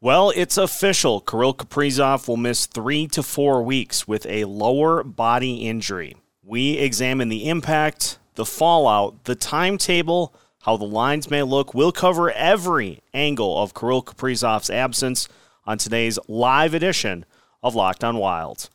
Well, 0.00 0.30
it's 0.36 0.56
official. 0.56 1.20
Kirill 1.20 1.54
Kaprizov 1.54 2.28
will 2.28 2.36
miss 2.36 2.66
three 2.66 3.08
to 3.08 3.20
four 3.20 3.64
weeks 3.64 4.06
with 4.06 4.26
a 4.26 4.44
lower 4.44 5.02
body 5.02 5.66
injury. 5.66 6.16
We 6.44 6.78
examine 6.78 7.30
the 7.30 7.48
impact, 7.48 8.20
the 8.36 8.44
fallout, 8.44 9.24
the 9.24 9.34
timetable, 9.34 10.32
how 10.62 10.76
the 10.76 10.84
lines 10.84 11.30
may 11.30 11.42
look. 11.42 11.74
We'll 11.74 11.90
cover 11.90 12.30
every 12.30 13.02
angle 13.12 13.60
of 13.60 13.74
Kirill 13.74 14.04
Kaprizov's 14.04 14.70
absence 14.70 15.28
on 15.66 15.78
today's 15.78 16.16
live 16.28 16.74
edition 16.74 17.24
of 17.64 17.74
Locked 17.74 18.04
On 18.04 18.18
Wild. 18.18 18.70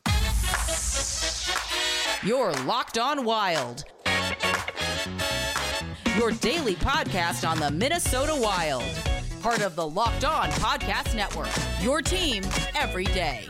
You're 2.22 2.52
Locked 2.66 2.98
On 2.98 3.24
Wild. 3.24 3.86
Your 6.18 6.32
daily 6.32 6.76
podcast 6.76 7.48
on 7.50 7.62
the 7.62 7.72
Minnesota 7.72 8.36
Wild 8.36 8.84
part 9.44 9.62
of 9.62 9.76
the 9.76 9.86
Locked 9.86 10.24
On 10.24 10.50
Podcast 10.52 11.16
Network. 11.18 11.50
Your 11.82 12.02
team 12.02 12.46
every 12.76 13.04
day. 13.04 13.46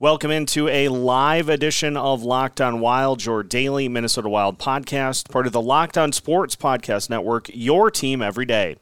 Welcome 0.00 0.32
into 0.32 0.66
a 0.66 0.88
live 0.88 1.48
edition 1.48 1.96
of 1.96 2.24
Locked 2.24 2.60
On 2.60 2.80
Wild, 2.80 3.24
your 3.24 3.44
daily 3.44 3.88
Minnesota 3.88 4.28
Wild 4.28 4.58
podcast, 4.58 5.30
part 5.30 5.46
of 5.46 5.52
the 5.52 5.60
Locked 5.62 5.96
On 5.96 6.10
Sports 6.10 6.56
Podcast 6.56 7.08
Network, 7.08 7.48
your 7.54 7.88
team 7.88 8.20
every 8.20 8.46
day. 8.46 8.74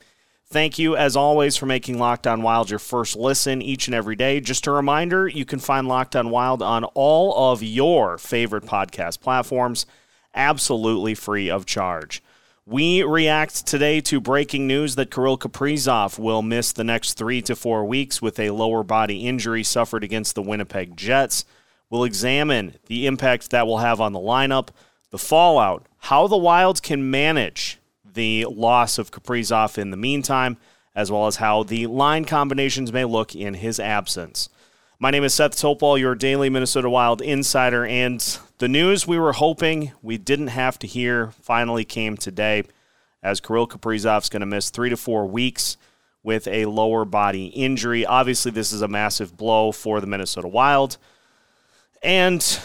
Thank 0.53 0.81
you, 0.81 0.97
as 0.97 1.15
always, 1.15 1.57
for 1.57 1.67
making 1.67 2.01
Locked 2.01 2.27
On 2.27 2.43
Wild 2.43 2.71
your 2.71 2.81
first 2.81 3.15
listen 3.15 3.63
each 3.63 3.87
and 3.87 3.95
every 3.95 4.17
day. 4.17 4.41
Just 4.41 4.67
a 4.67 4.73
reminder 4.73 5.29
you 5.29 5.45
can 5.45 5.61
find 5.61 5.87
Locked 5.87 6.17
On 6.17 6.29
Wild 6.29 6.61
on 6.61 6.83
all 6.95 7.53
of 7.53 7.63
your 7.63 8.19
favorite 8.19 8.65
podcast 8.65 9.21
platforms, 9.21 9.87
absolutely 10.35 11.15
free 11.15 11.49
of 11.49 11.67
charge. 11.67 12.21
We 12.67 13.05
react 13.05 13.65
today 13.65 14.01
to 14.01 14.21
breaking 14.21 14.67
news 14.67 14.97
that 14.97 15.13
Kirill 15.13 15.39
Kaprizov 15.39 16.19
will 16.19 16.43
miss 16.43 16.73
the 16.73 16.83
next 16.83 17.13
three 17.13 17.41
to 17.43 17.55
four 17.55 17.85
weeks 17.85 18.21
with 18.21 18.41
a 18.41 18.51
lower 18.51 18.83
body 18.83 19.29
injury 19.29 19.63
suffered 19.63 20.03
against 20.03 20.35
the 20.35 20.43
Winnipeg 20.43 20.97
Jets. 20.97 21.45
We'll 21.91 22.03
examine 22.03 22.75
the 22.87 23.07
impact 23.07 23.51
that 23.51 23.69
will 23.69 23.79
have 23.79 24.01
on 24.01 24.13
the 24.13 24.19
lineup, 24.19 24.71
the 25.11 25.19
fallout, 25.19 25.87
how 25.99 26.27
the 26.27 26.37
Wilds 26.37 26.81
can 26.81 27.09
manage 27.09 27.80
the 28.15 28.47
loss 28.47 28.99
of 28.99 29.11
Kaprizov 29.11 29.79
in 29.79 29.91
the 29.91 29.97
meantime, 29.97 30.57
as 30.95 31.11
well 31.11 31.27
as 31.27 31.37
how 31.37 31.63
the 31.63 31.87
line 31.87 32.25
combinations 32.25 32.93
may 32.93 33.05
look 33.05 33.35
in 33.35 33.55
his 33.55 33.79
absence. 33.79 34.49
My 34.99 35.11
name 35.11 35.25
is 35.25 35.33
Seth 35.33 35.57
Topol, 35.57 35.99
your 35.99 36.15
daily 36.15 36.51
Minnesota 36.51 36.91
Wild 36.91 37.23
insider, 37.23 37.87
and 37.87 38.21
the 38.59 38.69
news 38.69 39.07
we 39.07 39.19
were 39.19 39.33
hoping 39.33 39.93
we 40.03 40.19
didn't 40.19 40.49
have 40.49 40.79
to 40.81 40.87
hear 40.87 41.31
finally 41.41 41.85
came 41.85 42.19
today, 42.19 42.65
as 43.23 43.41
Kirill 43.41 43.67
Kaprizov's 43.67 44.29
going 44.29 44.41
to 44.41 44.47
miss 44.47 44.69
three 44.69 44.91
to 44.91 44.97
four 44.99 45.27
weeks 45.27 45.79
with 46.23 46.47
a 46.49 46.67
lower 46.67 47.07
body 47.07 47.47
injury. 47.47 48.05
Obviously, 48.05 48.51
this 48.51 48.73
is 48.73 48.83
a 48.83 48.89
massive 48.89 49.39
blow 49.39 49.73
for 49.73 50.03
the 50.03 50.07
Minnesota 50.07 50.49
Wild, 50.49 50.99
and 52.03 52.61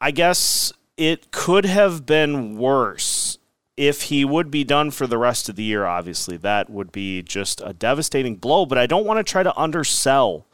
I 0.00 0.12
guess 0.12 0.72
it 0.96 1.32
could 1.32 1.64
have 1.64 2.06
been 2.06 2.56
worse 2.56 3.17
if 3.78 4.02
he 4.02 4.24
would 4.24 4.50
be 4.50 4.64
done 4.64 4.90
for 4.90 5.06
the 5.06 5.16
rest 5.16 5.48
of 5.48 5.54
the 5.54 5.62
year, 5.62 5.86
obviously, 5.86 6.36
that 6.38 6.68
would 6.68 6.90
be 6.90 7.22
just 7.22 7.62
a 7.64 7.72
devastating 7.72 8.34
blow. 8.34 8.66
But 8.66 8.76
I 8.76 8.86
don't 8.86 9.06
want 9.06 9.24
to 9.24 9.30
try 9.30 9.44
to 9.44 9.56
undersell 9.56 10.46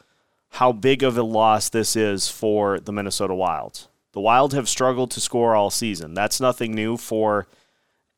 how 0.51 0.73
big 0.73 1.03
of 1.03 1.17
a 1.17 1.23
loss 1.23 1.71
this 1.71 1.97
is 1.97 2.29
for 2.29 2.79
the 2.79 2.93
Minnesota 2.93 3.35
Wild. 3.35 3.89
The 4.13 4.21
Wild 4.21 4.53
have 4.53 4.69
struggled 4.69 5.11
to 5.13 5.23
score 5.23 5.57
all 5.57 5.71
season. 5.71 6.13
That's 6.13 6.39
nothing 6.39 6.75
new 6.75 6.99
for 6.99 7.49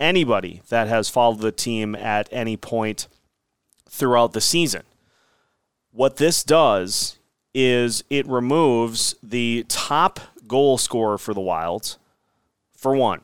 anybody 0.01 0.63
that 0.71 0.89
has 0.89 1.09
followed 1.09 1.39
the 1.39 1.53
team 1.53 1.95
at 1.95 2.29
any 2.33 2.57
point 2.57 3.07
throughout 3.89 4.33
the 4.33 4.41
season. 4.41 4.83
What 5.93 6.17
this 6.17 6.43
does 6.43 7.17
is 7.55 8.03
it 8.11 8.27
removes 8.27 9.15
the 9.23 9.65
top 9.69 10.19
goal 10.49 10.79
scorer 10.79 11.17
for 11.17 11.33
the 11.33 11.41
Wild, 11.41 11.97
for 12.77 12.97
one 12.97 13.21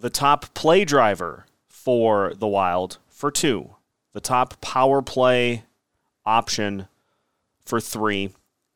the 0.00 0.10
top 0.10 0.54
play 0.54 0.84
driver 0.84 1.46
for 1.66 2.32
the 2.34 2.46
Wild 2.46 2.98
for 3.08 3.30
two, 3.30 3.74
the 4.12 4.20
top 4.20 4.60
power 4.60 5.02
play 5.02 5.64
option 6.24 6.86
for 7.64 7.80
three, 7.80 8.30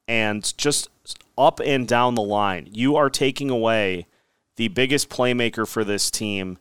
and 0.09 0.57
just 0.57 0.89
up 1.39 1.61
and 1.65 1.87
down 1.87 2.15
the 2.15 2.23
line, 2.23 2.69
you 2.73 2.97
are 2.97 3.09
taking 3.09 3.51
away 3.51 4.07
the 4.57 4.69
biggest 4.69 5.09
playmaker 5.09 5.67
for 5.67 5.85
this 5.85 6.11
team 6.11 6.59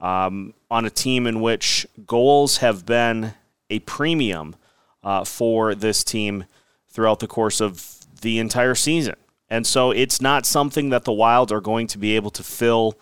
um, 0.00 0.54
on 0.70 0.84
a 0.84 0.90
team 0.90 1.26
in 1.26 1.40
which 1.40 1.86
goals 2.06 2.58
have 2.58 2.86
been 2.86 3.34
a 3.70 3.78
premium 3.80 4.56
uh, 5.02 5.24
for 5.24 5.74
this 5.74 6.04
team 6.04 6.44
throughout 6.88 7.20
the 7.20 7.26
course 7.26 7.60
of 7.60 7.98
the 8.22 8.38
entire 8.38 8.74
season. 8.74 9.16
And 9.50 9.66
so 9.66 9.90
it's 9.90 10.20
not 10.20 10.46
something 10.46 10.88
that 10.90 11.04
the 11.04 11.12
Wild 11.12 11.52
are 11.52 11.60
going 11.60 11.86
to 11.88 11.98
be 11.98 12.16
able 12.16 12.30
to 12.30 12.42
fill 12.42 12.98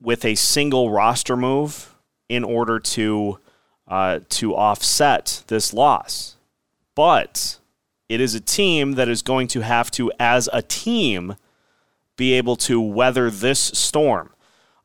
with 0.00 0.24
a 0.24 0.34
single 0.34 0.90
roster 0.90 1.36
move 1.36 1.94
in 2.28 2.44
order 2.44 2.78
to 2.78 3.38
uh, 3.88 4.20
to 4.28 4.54
offset 4.54 5.44
this 5.46 5.72
loss. 5.72 6.36
But 6.94 7.58
it 8.08 8.20
is 8.20 8.34
a 8.34 8.40
team 8.40 8.92
that 8.92 9.08
is 9.08 9.22
going 9.22 9.48
to 9.48 9.60
have 9.60 9.90
to, 9.92 10.10
as 10.18 10.48
a 10.52 10.62
team, 10.62 11.36
be 12.16 12.32
able 12.32 12.56
to 12.56 12.80
weather 12.80 13.30
this 13.30 13.60
storm. 13.60 14.30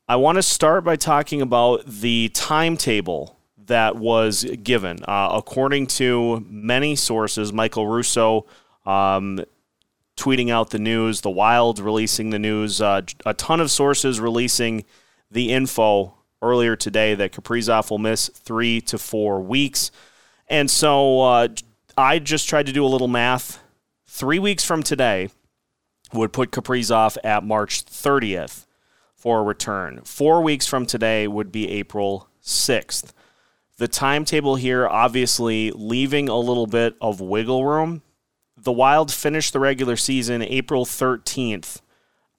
I 0.08 0.16
want 0.16 0.36
to 0.36 0.42
start 0.42 0.84
by 0.84 0.96
talking 0.96 1.40
about 1.40 1.86
the 1.86 2.30
timetable 2.34 3.38
that 3.66 3.96
was 3.96 4.44
given. 4.62 4.98
Uh, 5.04 5.30
according 5.32 5.86
to 5.86 6.44
many 6.48 6.96
sources, 6.96 7.52
Michael 7.52 7.86
Russo 7.86 8.44
um, 8.84 9.40
tweeting 10.16 10.50
out 10.50 10.70
the 10.70 10.78
news, 10.78 11.20
the 11.20 11.30
Wild 11.30 11.78
releasing 11.78 12.30
the 12.30 12.38
news, 12.38 12.80
uh, 12.80 13.02
a 13.24 13.34
ton 13.34 13.60
of 13.60 13.70
sources 13.70 14.20
releasing 14.20 14.84
the 15.32 15.52
info 15.52 16.14
earlier 16.42 16.76
today 16.76 17.14
that 17.14 17.32
Kaprizov 17.32 17.90
will 17.90 17.98
miss 17.98 18.28
three 18.28 18.80
to 18.82 18.98
four 18.98 19.40
weeks. 19.40 19.90
And 20.48 20.70
so 20.70 21.20
uh, 21.22 21.48
I 21.96 22.18
just 22.18 22.48
tried 22.48 22.66
to 22.66 22.72
do 22.72 22.84
a 22.84 22.88
little 22.88 23.08
math. 23.08 23.62
Three 24.06 24.38
weeks 24.38 24.64
from 24.64 24.82
today 24.82 25.30
would 26.12 26.32
put 26.32 26.50
Kaprizov 26.50 27.16
at 27.24 27.44
March 27.44 27.84
30th 27.86 28.66
for 29.14 29.40
a 29.40 29.42
return. 29.42 30.00
Four 30.04 30.42
weeks 30.42 30.66
from 30.66 30.84
today 30.84 31.26
would 31.26 31.50
be 31.50 31.70
April 31.70 32.28
6th. 32.44 33.12
The 33.78 33.88
timetable 33.88 34.56
here, 34.56 34.86
obviously, 34.86 35.70
leaving 35.70 36.28
a 36.28 36.38
little 36.38 36.66
bit 36.66 36.94
of 37.00 37.20
wiggle 37.20 37.64
room. 37.64 38.02
The 38.56 38.72
Wild 38.72 39.10
finished 39.10 39.54
the 39.54 39.60
regular 39.60 39.96
season 39.96 40.42
April 40.42 40.84
13th 40.84 41.80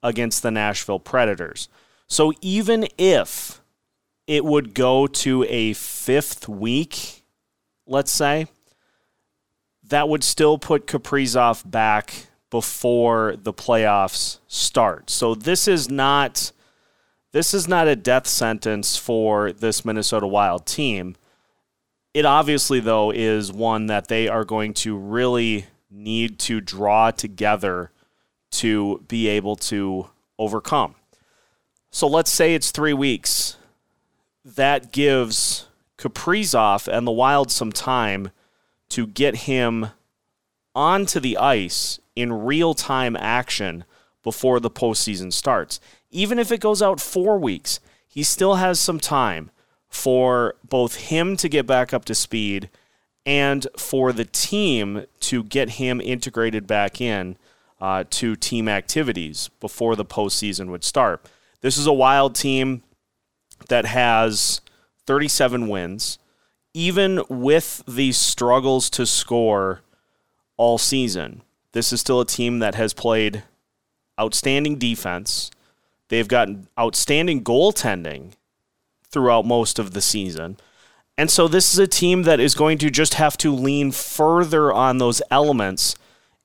against 0.03 0.43
the 0.43 0.51
Nashville 0.51 0.99
Predators. 0.99 1.69
So 2.13 2.31
even 2.41 2.85
if 2.99 3.59
it 4.27 4.45
would 4.45 4.75
go 4.75 5.07
to 5.07 5.45
a 5.49 5.73
fifth 5.73 6.47
week, 6.47 7.23
let's 7.87 8.11
say, 8.11 8.45
that 9.85 10.07
would 10.07 10.23
still 10.23 10.59
put 10.59 10.85
Kaprizov 10.85 11.67
back 11.69 12.27
before 12.51 13.35
the 13.35 13.51
playoffs 13.51 14.37
start. 14.47 15.09
So 15.09 15.33
this 15.33 15.67
is 15.67 15.89
not 15.89 16.51
this 17.31 17.51
is 17.51 17.67
not 17.67 17.87
a 17.87 17.95
death 17.95 18.27
sentence 18.27 18.95
for 18.95 19.51
this 19.51 19.83
Minnesota 19.83 20.27
Wild 20.27 20.67
team. 20.67 21.15
It 22.13 22.25
obviously 22.25 22.79
though 22.79 23.09
is 23.09 23.51
one 23.51 23.87
that 23.87 24.07
they 24.07 24.27
are 24.27 24.45
going 24.45 24.75
to 24.75 24.95
really 24.95 25.65
need 25.89 26.37
to 26.41 26.61
draw 26.61 27.09
together 27.09 27.89
to 28.51 29.03
be 29.07 29.27
able 29.29 29.55
to 29.55 30.11
overcome. 30.37 30.93
So 31.95 32.07
let's 32.07 32.31
say 32.31 32.55
it's 32.55 32.71
three 32.71 32.93
weeks. 32.93 33.55
That 34.43 34.91
gives 34.91 35.67
Kaprizov 35.99 36.87
and 36.87 37.05
the 37.05 37.11
Wild 37.11 37.51
some 37.51 37.71
time 37.71 38.31
to 38.89 39.05
get 39.05 39.35
him 39.35 39.89
onto 40.73 41.19
the 41.19 41.37
ice 41.37 41.99
in 42.15 42.33
real 42.33 42.73
time 42.73 43.15
action 43.15 43.83
before 44.23 44.59
the 44.59 44.71
postseason 44.71 45.31
starts. 45.31 45.79
Even 46.09 46.39
if 46.39 46.51
it 46.51 46.59
goes 46.59 46.81
out 46.81 46.99
four 46.99 47.37
weeks, 47.37 47.79
he 48.07 48.23
still 48.23 48.55
has 48.55 48.79
some 48.79 48.99
time 48.99 49.51
for 49.87 50.55
both 50.67 50.95
him 50.95 51.37
to 51.37 51.47
get 51.47 51.67
back 51.67 51.93
up 51.93 52.05
to 52.05 52.15
speed 52.15 52.71
and 53.23 53.67
for 53.77 54.11
the 54.11 54.25
team 54.25 55.05
to 55.19 55.43
get 55.43 55.69
him 55.69 56.01
integrated 56.01 56.65
back 56.65 56.99
in 56.99 57.37
uh, 57.79 58.03
to 58.09 58.35
team 58.35 58.67
activities 58.67 59.51
before 59.59 59.95
the 59.95 60.03
postseason 60.03 60.69
would 60.69 60.83
start. 60.83 61.23
This 61.63 61.79
is 61.79 61.87
a 61.87 61.93
wild 61.93 62.35
team 62.35 62.83
that 63.69 63.85
has 63.85 64.61
37 65.07 65.67
wins. 65.67 66.19
Even 66.75 67.23
with 67.29 67.83
these 67.87 68.17
struggles 68.17 68.91
to 68.91 69.07
score 69.07 69.81
all 70.57 70.77
season, 70.77 71.41
this 71.71 71.91
is 71.91 71.99
still 71.99 72.21
a 72.21 72.25
team 72.25 72.59
that 72.59 72.75
has 72.75 72.93
played 72.93 73.41
outstanding 74.19 74.77
defense, 74.77 75.49
They've 76.13 76.27
gotten 76.27 76.67
outstanding 76.79 77.43
goaltending 77.43 78.33
throughout 79.03 79.47
most 79.47 79.79
of 79.79 79.93
the 79.93 80.01
season. 80.01 80.57
And 81.17 81.31
so 81.31 81.47
this 81.47 81.73
is 81.73 81.79
a 81.79 81.87
team 81.87 82.21
that 82.23 82.39
is 82.39 82.53
going 82.53 82.77
to 82.77 82.91
just 82.91 83.15
have 83.15 83.35
to 83.37 83.51
lean 83.51 83.91
further 83.91 84.71
on 84.71 84.99
those 84.99 85.23
elements 85.31 85.95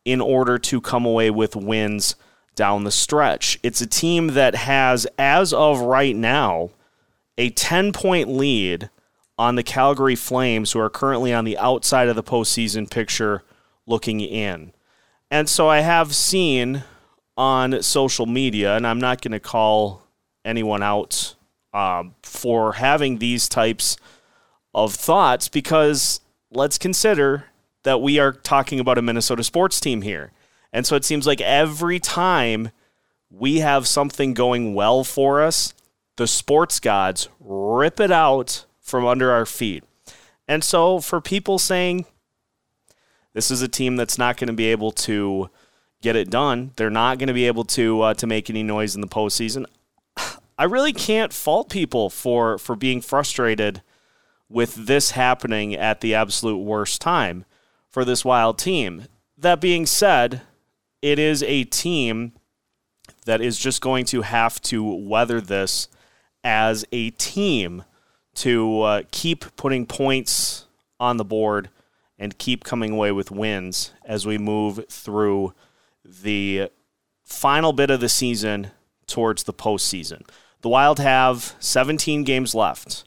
in 0.06 0.22
order 0.22 0.58
to 0.58 0.80
come 0.80 1.04
away 1.04 1.30
with 1.30 1.54
wins 1.54 2.16
down 2.58 2.82
the 2.82 2.90
stretch. 2.90 3.56
It's 3.62 3.81
a 3.81 3.87
team 3.87 4.28
that 4.28 4.56
has, 4.56 5.06
as 5.16 5.52
of 5.52 5.81
right 5.81 6.14
now, 6.14 6.70
a 7.38 7.50
10 7.50 7.93
point 7.93 8.28
lead 8.28 8.90
on 9.38 9.55
the 9.55 9.62
Calgary 9.62 10.16
Flames, 10.16 10.72
who 10.72 10.81
are 10.81 10.90
currently 10.90 11.32
on 11.32 11.44
the 11.44 11.56
outside 11.56 12.08
of 12.08 12.16
the 12.16 12.22
postseason 12.22 12.90
picture 12.90 13.44
looking 13.87 14.20
in. 14.20 14.72
And 15.31 15.49
so 15.49 15.69
I 15.69 15.81
have 15.81 16.16
seen 16.16 16.82
on 17.37 17.81
social 17.81 18.26
media, 18.26 18.75
and 18.75 18.84
I'm 18.84 18.99
not 18.99 19.22
going 19.22 19.32
to 19.32 19.40
call 19.40 20.02
anyone 20.44 20.82
out 20.82 21.37
um, 21.72 22.16
for 22.25 22.72
having 22.72 23.19
these 23.19 23.49
types 23.49 23.96
of 24.75 24.93
thoughts 24.93 25.49
because 25.49 26.20
let's 26.50 26.76
consider 26.76 27.44
that 27.84 28.02
we 28.02 28.19
are 28.19 28.32
talking 28.32 28.81
about 28.81 28.99
a 28.99 29.02
Minnesota 29.02 29.44
sports 29.44 29.78
team 29.78 30.02
here. 30.02 30.32
And 30.72 30.86
so 30.86 30.96
it 30.96 31.04
seems 31.04 31.26
like 31.26 31.40
every 31.40 31.98
time 31.98 32.70
we 33.30 33.58
have 33.58 33.86
something 33.86 34.34
going 34.34 34.74
well 34.74 35.04
for 35.04 35.42
us, 35.42 35.74
the 36.16 36.26
sports 36.26 36.80
gods 36.80 37.28
rip 37.40 38.00
it 38.00 38.10
out 38.10 38.64
from 38.80 39.06
under 39.06 39.30
our 39.30 39.46
feet. 39.46 39.84
And 40.46 40.64
so 40.64 41.00
for 41.00 41.20
people 41.20 41.58
saying 41.58 42.06
this 43.34 43.50
is 43.50 43.62
a 43.62 43.68
team 43.68 43.96
that's 43.96 44.18
not 44.18 44.36
going 44.36 44.48
to 44.48 44.54
be 44.54 44.66
able 44.66 44.92
to 44.92 45.50
get 46.02 46.16
it 46.16 46.30
done, 46.30 46.72
they're 46.76 46.90
not 46.90 47.18
going 47.18 47.28
to 47.28 47.34
be 47.34 47.46
able 47.46 47.64
to 47.64 48.00
uh, 48.02 48.14
to 48.14 48.26
make 48.26 48.48
any 48.48 48.62
noise 48.62 48.94
in 48.94 49.00
the 49.00 49.06
postseason. 49.06 49.66
I 50.58 50.64
really 50.64 50.92
can't 50.92 51.32
fault 51.32 51.70
people 51.70 52.10
for 52.10 52.58
for 52.58 52.74
being 52.74 53.00
frustrated 53.00 53.82
with 54.48 54.74
this 54.74 55.12
happening 55.12 55.74
at 55.74 56.00
the 56.00 56.14
absolute 56.14 56.58
worst 56.58 57.00
time 57.00 57.44
for 57.88 58.04
this 58.04 58.24
wild 58.24 58.58
team. 58.58 59.04
That 59.36 59.60
being 59.60 59.86
said, 59.86 60.42
it 61.02 61.18
is 61.18 61.42
a 61.42 61.64
team 61.64 62.32
that 63.24 63.40
is 63.40 63.58
just 63.58 63.80
going 63.80 64.04
to 64.06 64.22
have 64.22 64.60
to 64.62 64.82
weather 64.82 65.40
this 65.40 65.88
as 66.42 66.84
a 66.92 67.10
team 67.10 67.84
to 68.34 68.80
uh, 68.82 69.02
keep 69.10 69.44
putting 69.56 69.86
points 69.86 70.66
on 71.00 71.16
the 71.16 71.24
board 71.24 71.68
and 72.18 72.38
keep 72.38 72.64
coming 72.64 72.92
away 72.92 73.12
with 73.12 73.30
wins 73.30 73.92
as 74.04 74.26
we 74.26 74.38
move 74.38 74.84
through 74.88 75.52
the 76.04 76.68
final 77.24 77.72
bit 77.72 77.90
of 77.90 78.00
the 78.00 78.08
season 78.08 78.70
towards 79.06 79.44
the 79.44 79.52
postseason. 79.52 80.22
The 80.62 80.68
Wild 80.68 80.98
have 80.98 81.54
17 81.60 82.24
games 82.24 82.54
left. 82.54 83.04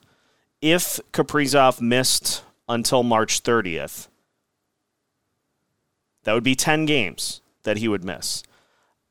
If 0.61 0.99
Kaprizov 1.11 1.81
missed 1.81 2.44
until 2.69 3.03
March 3.03 3.44
30th, 3.44 4.07
that 6.23 6.33
would 6.33 6.44
be 6.44 6.55
10 6.55 6.85
games 6.85 7.40
that 7.63 7.77
he 7.77 7.87
would 7.87 8.03
miss. 8.03 8.43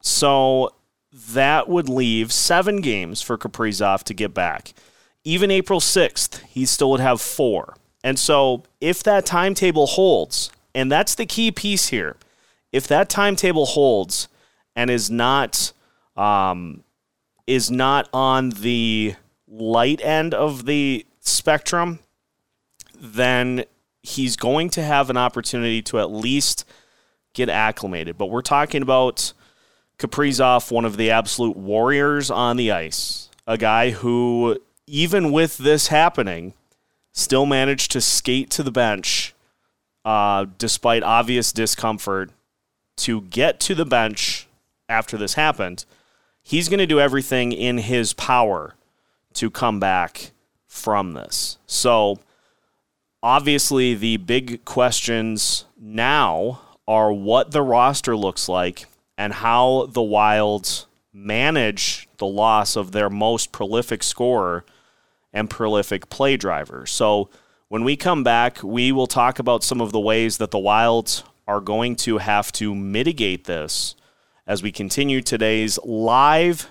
So 0.01 0.75
that 1.13 1.69
would 1.69 1.89
leave 1.89 2.33
seven 2.33 2.81
games 2.81 3.21
for 3.23 3.37
Kaprizov 3.37 4.03
to 4.05 4.15
get 4.15 4.33
back. 4.33 4.73
Even 5.25 5.51
April 5.51 5.81
6th, 5.81 6.43
he 6.45 6.65
still 6.65 6.91
would 6.91 7.01
have 7.01 7.21
four. 7.21 7.77
And 8.03 8.19
so 8.19 8.63
if 8.81 9.03
that 9.03 9.27
timetable 9.27 9.87
holds, 9.87 10.51
and 10.75 10.91
that's 10.91 11.15
the 11.15 11.27
key 11.27 11.51
piece 11.51 11.89
here, 11.89 12.17
if 12.73 12.87
that 12.89 13.09
timetable 13.09 13.67
holds 13.67 14.29
and 14.77 14.91
is 14.91 15.11
not 15.11 15.73
um, 16.17 16.85
is 17.47 17.71
not 17.71 18.09
on 18.13 18.51
the 18.51 19.15
light 19.49 20.01
end 20.03 20.33
of 20.33 20.67
the 20.67 21.05
spectrum, 21.21 21.99
then 22.95 23.65
he's 24.03 24.37
going 24.37 24.71
to 24.71 24.83
have 24.83 25.11
an 25.11 25.17
opportunity 25.17 25.83
to 25.83 25.99
at 25.99 26.11
least 26.11 26.65
get 27.35 27.49
acclimated. 27.49 28.19
But 28.19 28.27
we're 28.27 28.43
talking 28.43 28.83
about 28.83 29.33
Kaprizov, 29.99 30.71
one 30.71 30.85
of 30.85 30.97
the 30.97 31.11
absolute 31.11 31.57
warriors 31.57 32.31
on 32.31 32.57
the 32.57 32.73
ice, 32.73 33.29
a 33.47 33.59
guy 33.59 33.91
who, 33.91 34.59
even 34.87 35.31
with 35.31 35.59
this 35.59 35.89
happening, 35.89 36.55
still 37.13 37.47
managed 37.47 37.91
to 37.93 38.01
skate 38.01 38.51
to 38.51 38.63
the 38.63 38.71
bench 38.71 39.35
uh, 40.05 40.47
despite 40.59 41.03
obvious 41.03 41.53
discomfort 41.53 42.31
to 42.97 43.23
get 43.23 43.61
to 43.61 43.75
the 43.75 43.85
bench 43.85 44.47
after 44.89 45.17
this 45.17 45.35
happened. 45.35 45.85
He's 46.43 46.69
going 46.69 46.79
to 46.79 46.87
do 46.87 47.01
everything 47.01 47.53
in 47.53 47.79
his 47.79 48.13
power 48.15 48.75
to 49.35 49.51
come 49.51 49.79
back 49.79 50.33
from 50.67 51.13
this. 51.13 51.59
So, 51.67 52.19
obviously, 53.23 53.95
the 53.95 54.17
big 54.17 54.65
questions 54.65 55.67
now 55.79 56.61
are 56.91 57.13
what 57.13 57.53
the 57.53 57.63
roster 57.63 58.17
looks 58.17 58.49
like 58.49 58.87
and 59.17 59.33
how 59.33 59.87
the 59.93 60.03
Wilds 60.03 60.89
manage 61.13 62.09
the 62.17 62.27
loss 62.27 62.75
of 62.75 62.91
their 62.91 63.09
most 63.09 63.53
prolific 63.53 64.03
scorer 64.03 64.65
and 65.33 65.49
prolific 65.49 66.09
play 66.11 66.37
driver. 66.37 66.85
So 66.87 67.31
when 67.69 67.85
we 67.85 67.95
come 67.95 68.25
back, 68.25 68.61
we 68.65 68.91
will 68.91 69.07
talk 69.07 69.39
about 69.39 69.63
some 69.63 69.81
of 69.81 69.93
the 69.93 70.01
ways 70.01 70.39
that 70.39 70.51
the 70.51 70.59
Wilds 70.59 71.23
are 71.47 71.61
going 71.61 71.95
to 71.95 72.19
have 72.19 72.51
to 72.55 72.75
mitigate 72.75 73.45
this 73.45 73.95
as 74.45 74.61
we 74.61 74.73
continue 74.73 75.21
today's 75.21 75.79
live 75.85 76.69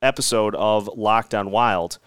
episode 0.00 0.54
of 0.54 0.88
Locked 0.96 1.34
On 1.34 1.50
Wild. 1.50 1.98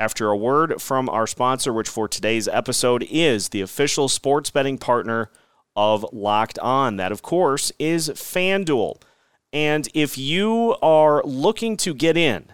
After 0.00 0.30
a 0.30 0.36
word 0.36 0.82
from 0.82 1.08
our 1.08 1.28
sponsor, 1.28 1.72
which 1.72 1.88
for 1.88 2.08
today's 2.08 2.48
episode 2.48 3.06
is 3.08 3.50
the 3.50 3.60
official 3.60 4.08
sports 4.08 4.50
betting 4.50 4.78
partner 4.78 5.30
of 5.78 6.04
Locked 6.12 6.58
On. 6.58 6.96
That, 6.96 7.12
of 7.12 7.22
course, 7.22 7.70
is 7.78 8.08
FanDuel. 8.10 9.00
And 9.52 9.88
if 9.94 10.18
you 10.18 10.76
are 10.82 11.22
looking 11.24 11.76
to 11.78 11.94
get 11.94 12.16
in 12.16 12.46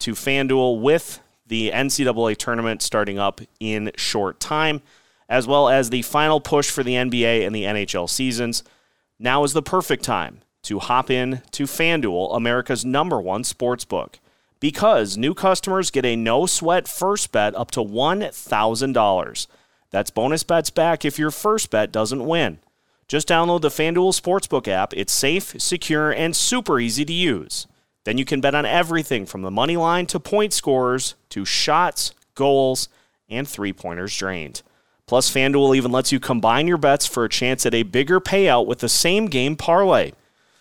to 0.00 0.12
FanDuel 0.14 0.82
with 0.82 1.20
the 1.46 1.70
NCAA 1.70 2.36
tournament 2.36 2.82
starting 2.82 3.20
up 3.20 3.40
in 3.60 3.92
short 3.96 4.40
time, 4.40 4.82
as 5.28 5.46
well 5.46 5.68
as 5.68 5.90
the 5.90 6.02
final 6.02 6.40
push 6.40 6.68
for 6.68 6.82
the 6.82 6.94
NBA 6.94 7.46
and 7.46 7.54
the 7.54 7.62
NHL 7.62 8.10
seasons, 8.10 8.64
now 9.16 9.44
is 9.44 9.52
the 9.52 9.62
perfect 9.62 10.02
time 10.02 10.40
to 10.64 10.80
hop 10.80 11.08
in 11.08 11.42
to 11.52 11.64
FanDuel, 11.64 12.36
America's 12.36 12.84
number 12.84 13.20
one 13.20 13.44
sports 13.44 13.84
book. 13.84 14.18
Because 14.58 15.16
new 15.16 15.34
customers 15.34 15.92
get 15.92 16.04
a 16.04 16.16
no 16.16 16.46
sweat 16.46 16.88
first 16.88 17.30
bet 17.30 17.54
up 17.54 17.70
to 17.72 17.80
$1,000. 17.80 19.46
That's 19.96 20.10
bonus 20.10 20.42
bets 20.42 20.68
back 20.68 21.06
if 21.06 21.18
your 21.18 21.30
first 21.30 21.70
bet 21.70 21.90
doesn't 21.90 22.26
win. 22.26 22.58
Just 23.08 23.28
download 23.28 23.62
the 23.62 23.70
FanDuel 23.70 24.12
Sportsbook 24.12 24.68
app. 24.68 24.92
It's 24.92 25.10
safe, 25.10 25.54
secure, 25.56 26.10
and 26.10 26.36
super 26.36 26.78
easy 26.78 27.06
to 27.06 27.12
use. 27.14 27.66
Then 28.04 28.18
you 28.18 28.26
can 28.26 28.42
bet 28.42 28.54
on 28.54 28.66
everything 28.66 29.24
from 29.24 29.40
the 29.40 29.50
money 29.50 29.78
line 29.78 30.04
to 30.08 30.20
point 30.20 30.52
scorers 30.52 31.14
to 31.30 31.46
shots, 31.46 32.12
goals, 32.34 32.90
and 33.30 33.48
three 33.48 33.72
pointers 33.72 34.14
drained. 34.14 34.60
Plus, 35.06 35.32
FanDuel 35.32 35.74
even 35.74 35.92
lets 35.92 36.12
you 36.12 36.20
combine 36.20 36.68
your 36.68 36.76
bets 36.76 37.06
for 37.06 37.24
a 37.24 37.30
chance 37.30 37.64
at 37.64 37.72
a 37.72 37.82
bigger 37.82 38.20
payout 38.20 38.66
with 38.66 38.80
the 38.80 38.90
same 38.90 39.28
game 39.28 39.56
parlay. 39.56 40.12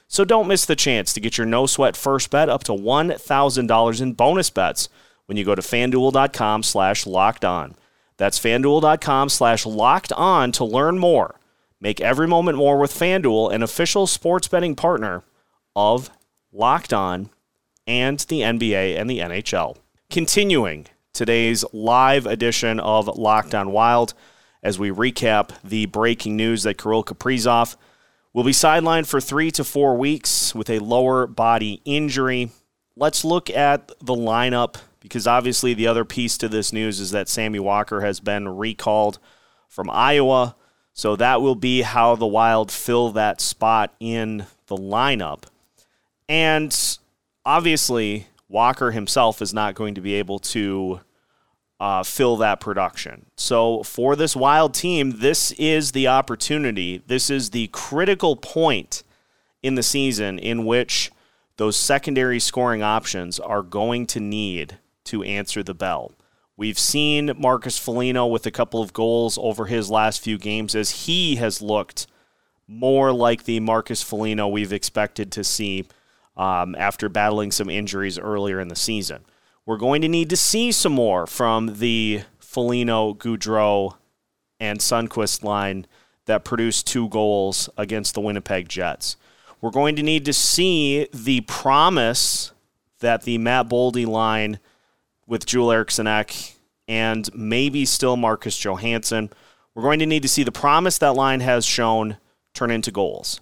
So 0.07 0.23
don't 0.23 0.47
miss 0.47 0.63
the 0.65 0.77
chance 0.77 1.11
to 1.11 1.19
get 1.19 1.37
your 1.37 1.45
no 1.45 1.65
sweat 1.65 1.97
first 1.97 2.31
bet 2.31 2.47
up 2.47 2.63
to 2.63 2.71
$1,000 2.71 4.01
in 4.01 4.13
bonus 4.13 4.49
bets 4.49 4.87
when 5.25 5.37
you 5.37 5.43
go 5.43 5.55
to 5.55 5.61
fanduel.com 5.61 6.63
slash 6.63 7.05
locked 7.05 7.43
on. 7.43 7.75
That's 8.17 8.39
fanduel.com 8.39 9.29
slash 9.29 9.65
locked 9.65 10.11
on 10.13 10.51
to 10.53 10.65
learn 10.65 10.97
more. 10.97 11.39
Make 11.81 11.99
every 12.01 12.27
moment 12.27 12.57
more 12.57 12.77
with 12.77 12.93
FanDuel, 12.93 13.53
an 13.53 13.61
official 13.61 14.07
sports 14.07 14.47
betting 14.47 14.75
partner 14.75 15.23
of 15.75 16.09
Locked 16.51 16.93
On 16.93 17.29
and 17.85 18.19
the 18.19 18.41
NBA 18.41 18.97
and 18.97 19.09
the 19.09 19.19
NHL. 19.19 19.77
Continuing 20.09 20.87
today's 21.13 21.65
live 21.73 22.25
edition 22.25 22.79
of 22.79 23.07
Locked 23.07 23.53
On 23.53 23.71
Wild 23.71 24.13
as 24.63 24.79
we 24.79 24.89
recap 24.89 25.51
the 25.63 25.85
breaking 25.85 26.35
news 26.35 26.63
that 26.63 26.77
Kirill 26.77 27.03
Kaprizov 27.03 27.75
will 28.33 28.43
be 28.43 28.51
sidelined 28.51 29.05
for 29.05 29.21
three 29.21 29.51
to 29.51 29.63
four 29.63 29.95
weeks 29.95 30.55
with 30.55 30.69
a 30.69 30.79
lower 30.79 31.27
body 31.27 31.81
injury. 31.85 32.49
Let's 32.95 33.23
look 33.23 33.49
at 33.49 33.89
the 33.99 34.15
lineup 34.15 34.77
because 35.05 35.27
obviously 35.27 35.75
the 35.75 35.85
other 35.85 36.03
piece 36.03 36.35
to 36.39 36.49
this 36.49 36.73
news 36.73 36.99
is 36.99 37.11
that 37.11 37.29
Sammy 37.29 37.59
Walker 37.59 38.01
has 38.01 38.19
been 38.19 38.49
recalled 38.49 39.19
from 39.69 39.87
Iowa. 39.91 40.55
So 40.93 41.15
that 41.15 41.41
will 41.41 41.55
be 41.55 41.83
how 41.83 42.15
the 42.15 42.25
Wild 42.25 42.71
fill 42.71 43.11
that 43.11 43.39
spot 43.39 43.93
in 43.99 44.47
the 44.65 44.75
lineup. 44.75 45.43
And 46.27 46.75
obviously, 47.45 48.27
Walker 48.49 48.91
himself 48.91 49.41
is 49.43 49.53
not 49.53 49.75
going 49.75 49.93
to 49.93 50.01
be 50.01 50.15
able 50.15 50.39
to 50.39 51.01
uh, 51.79 52.01
fill 52.01 52.37
that 52.37 52.59
production. 52.59 53.27
So 53.35 53.83
for 53.83 54.15
this 54.15 54.35
Wild 54.35 54.73
team, 54.73 55.19
this 55.19 55.51
is 55.51 55.91
the 55.91 56.07
opportunity. 56.07 57.03
This 57.05 57.29
is 57.29 57.51
the 57.51 57.67
critical 57.67 58.35
point 58.35 59.03
in 59.61 59.75
the 59.75 59.83
season 59.83 60.39
in 60.39 60.65
which 60.65 61.11
those 61.57 61.77
secondary 61.77 62.39
scoring 62.39 62.81
options 62.81 63.39
are 63.39 63.61
going 63.61 64.07
to 64.07 64.19
need 64.19 64.77
to 65.05 65.23
answer 65.23 65.63
the 65.63 65.73
bell. 65.73 66.11
We've 66.57 66.79
seen 66.79 67.31
Marcus 67.37 67.77
Foligno 67.77 68.27
with 68.27 68.45
a 68.45 68.51
couple 68.51 68.81
of 68.81 68.93
goals 68.93 69.37
over 69.41 69.65
his 69.65 69.89
last 69.89 70.21
few 70.21 70.37
games 70.37 70.73
as 70.73 71.05
he 71.05 71.35
has 71.35 71.61
looked 71.61 72.07
more 72.67 73.11
like 73.11 73.43
the 73.43 73.59
Marcus 73.59 74.01
Foligno 74.01 74.47
we've 74.47 74.73
expected 74.73 75.31
to 75.33 75.43
see 75.43 75.85
um, 76.37 76.75
after 76.75 77.09
battling 77.09 77.51
some 77.51 77.69
injuries 77.69 78.17
earlier 78.17 78.59
in 78.59 78.69
the 78.69 78.75
season. 78.75 79.25
We're 79.65 79.77
going 79.77 80.01
to 80.01 80.07
need 80.07 80.29
to 80.29 80.37
see 80.37 80.71
some 80.71 80.93
more 80.93 81.27
from 81.27 81.79
the 81.79 82.21
Foligno, 82.39 83.13
Gaudreau, 83.13 83.95
and 84.59 84.79
Sundqvist 84.79 85.43
line 85.43 85.85
that 86.25 86.45
produced 86.45 86.87
two 86.87 87.09
goals 87.09 87.69
against 87.77 88.13
the 88.13 88.21
Winnipeg 88.21 88.69
Jets. 88.69 89.17
We're 89.61 89.71
going 89.71 89.95
to 89.95 90.03
need 90.03 90.25
to 90.25 90.33
see 90.33 91.07
the 91.13 91.41
promise 91.41 92.51
that 92.99 93.23
the 93.23 93.37
Matt 93.37 93.67
Boldy 93.67 94.07
line 94.07 94.59
with 95.27 95.45
Joel 95.45 95.71
Eriksson 95.71 96.07
Ek 96.07 96.55
and 96.87 97.29
maybe 97.33 97.85
still 97.85 98.15
Marcus 98.17 98.57
Johansson. 98.57 99.29
We're 99.73 99.83
going 99.83 99.99
to 99.99 100.05
need 100.05 100.21
to 100.21 100.29
see 100.29 100.43
the 100.43 100.51
promise 100.51 100.97
that 100.99 101.15
line 101.15 101.39
has 101.41 101.65
shown 101.65 102.17
turn 102.53 102.71
into 102.71 102.91
goals. 102.91 103.41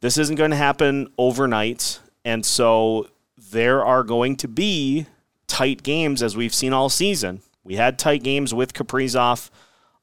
This 0.00 0.18
isn't 0.18 0.36
going 0.36 0.50
to 0.50 0.56
happen 0.56 1.08
overnight. 1.18 2.00
And 2.24 2.44
so 2.44 3.08
there 3.50 3.84
are 3.84 4.02
going 4.02 4.36
to 4.36 4.48
be 4.48 5.06
tight 5.46 5.82
games 5.82 6.22
as 6.22 6.36
we've 6.36 6.54
seen 6.54 6.72
all 6.72 6.88
season. 6.88 7.42
We 7.64 7.76
had 7.76 7.98
tight 7.98 8.22
games 8.22 8.54
with 8.54 8.72
Kaprizov 8.72 9.50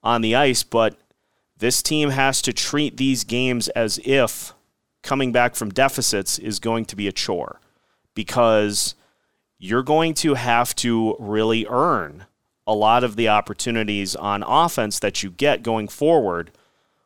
on 0.03 0.21
the 0.21 0.36
ice, 0.36 0.63
but 0.63 0.97
this 1.57 1.81
team 1.81 2.12
has 2.12 2.41
to 2.43 2.53
treat 2.53 2.97
these 2.97 3.24
games 3.24 3.67
as 3.69 4.00
if 4.05 4.53
coming 5.01 5.31
back 5.31 5.55
from 5.55 5.69
deficits 5.69 6.38
is 6.38 6.59
going 6.59 6.86
to 6.86 6.95
be 6.95 7.07
a 7.07 7.12
chore 7.12 7.59
because 8.13 8.93
you're 9.60 9.84
going 9.84 10.14
to 10.14 10.36
have 10.36 10.76
to 10.76 11.16
really 11.20 11.66
earn 11.70 12.26
a 12.66 12.74
lot 12.74 13.04
of 13.04 13.16
the 13.16 13.30
opportunities 13.30 14.16
on 14.16 14.44
offense 14.44 15.00
that 15.00 15.24
you 15.24 15.30
get 15.30 15.64
going 15.64 15.88
forward 15.88 16.52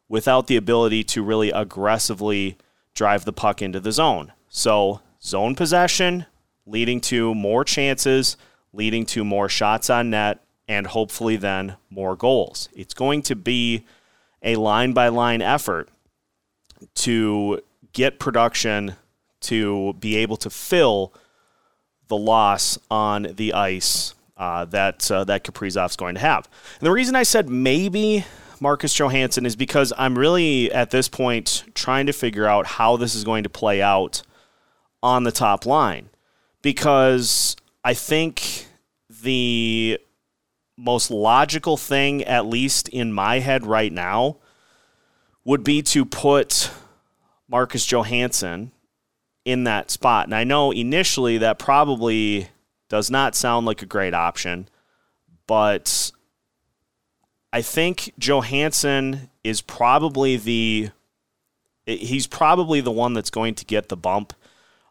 without 0.10 0.48
the 0.48 0.58
ability 0.58 1.04
to 1.04 1.24
really 1.24 1.52
aggressively 1.52 2.58
drive 2.94 3.24
the 3.26 3.34
puck 3.34 3.62
into 3.62 3.80
the 3.80 3.92
zone. 3.92 4.34
So, 4.50 5.02
zone 5.22 5.56
possession 5.56 6.26
leading 6.66 7.00
to 7.02 7.34
more 7.34 7.64
chances, 7.64 8.38
leading 8.74 9.06
to 9.06 9.24
more 9.24 9.50
shots 9.50 9.90
on 9.90 10.10
net, 10.10 10.44
and 10.68 10.88
hopefully 10.88 11.38
then 11.38 11.76
more 11.90 12.16
goals. 12.16 12.70
It's 12.74 12.94
going 12.94 13.22
to 13.24 13.36
be 13.36 13.86
a 14.42 14.56
line 14.56 14.94
by 14.94 15.10
line 15.10 15.42
effort 15.42 15.90
to 16.96 17.62
get 17.94 18.20
production 18.20 18.96
to 19.42 19.94
be 20.00 20.18
able 20.18 20.38
to 20.38 20.50
fill 20.50 21.14
the 22.12 22.18
loss 22.18 22.78
on 22.92 23.24
the 23.38 23.54
ice 23.54 24.16
uh, 24.36 24.66
that 24.66 25.10
uh, 25.10 25.24
that 25.24 25.46
Kaprizov's 25.46 25.96
going 25.96 26.16
to 26.16 26.22
have. 26.22 26.50
And 26.80 26.86
the 26.86 26.92
reason 26.92 27.16
I 27.16 27.24
said 27.24 27.50
maybe 27.50 28.26
Marcus 28.60 28.94
Johansson 28.94 29.46
is 29.46 29.56
because 29.56 29.94
I'm 29.98 30.18
really 30.18 30.70
at 30.74 30.92
this 30.92 31.08
point 31.08 31.64
trying 31.74 32.08
to 32.08 32.14
figure 32.14 32.46
out 32.46 32.68
how 32.68 32.98
this 32.98 33.16
is 33.16 33.24
going 33.24 33.44
to 33.44 33.50
play 33.50 33.82
out 33.82 34.24
on 35.02 35.24
the 35.24 35.32
top 35.32 35.66
line 35.66 36.10
because 36.62 37.56
I 37.82 37.94
think 37.94 38.68
the 39.24 39.98
most 40.78 41.12
logical 41.12 41.78
thing, 41.78 42.24
at 42.26 42.46
least 42.46 42.90
in 42.90 43.14
my 43.14 43.40
head 43.40 43.66
right 43.66 43.94
now, 43.94 44.38
would 45.46 45.64
be 45.64 45.82
to 45.84 46.04
put 46.04 46.72
Marcus 47.48 47.86
Johansson 47.86 48.74
in 49.46 49.64
that 49.64 49.92
spot. 49.92 50.28
And 50.28 50.36
I 50.36 50.44
know 50.44 50.72
initially 50.72 51.38
that 51.40 51.60
probably 51.60 52.50
does 52.90 53.10
not 53.10 53.36
sound 53.36 53.66
like 53.66 53.82
a 53.82 53.88
great 53.88 54.14
option, 54.14 54.68
but 55.48 56.12
I 57.54 57.62
think 57.62 58.14
Johansson 58.18 59.30
is 59.44 59.62
probably 59.62 60.38
the 60.38 60.90
he's 61.86 62.28
probably 62.28 62.80
the 62.80 62.92
one 62.92 63.14
that's 63.14 63.32
going 63.32 63.56
to 63.56 63.66
get 63.66 63.90
the 63.90 63.98
bump 63.98 64.34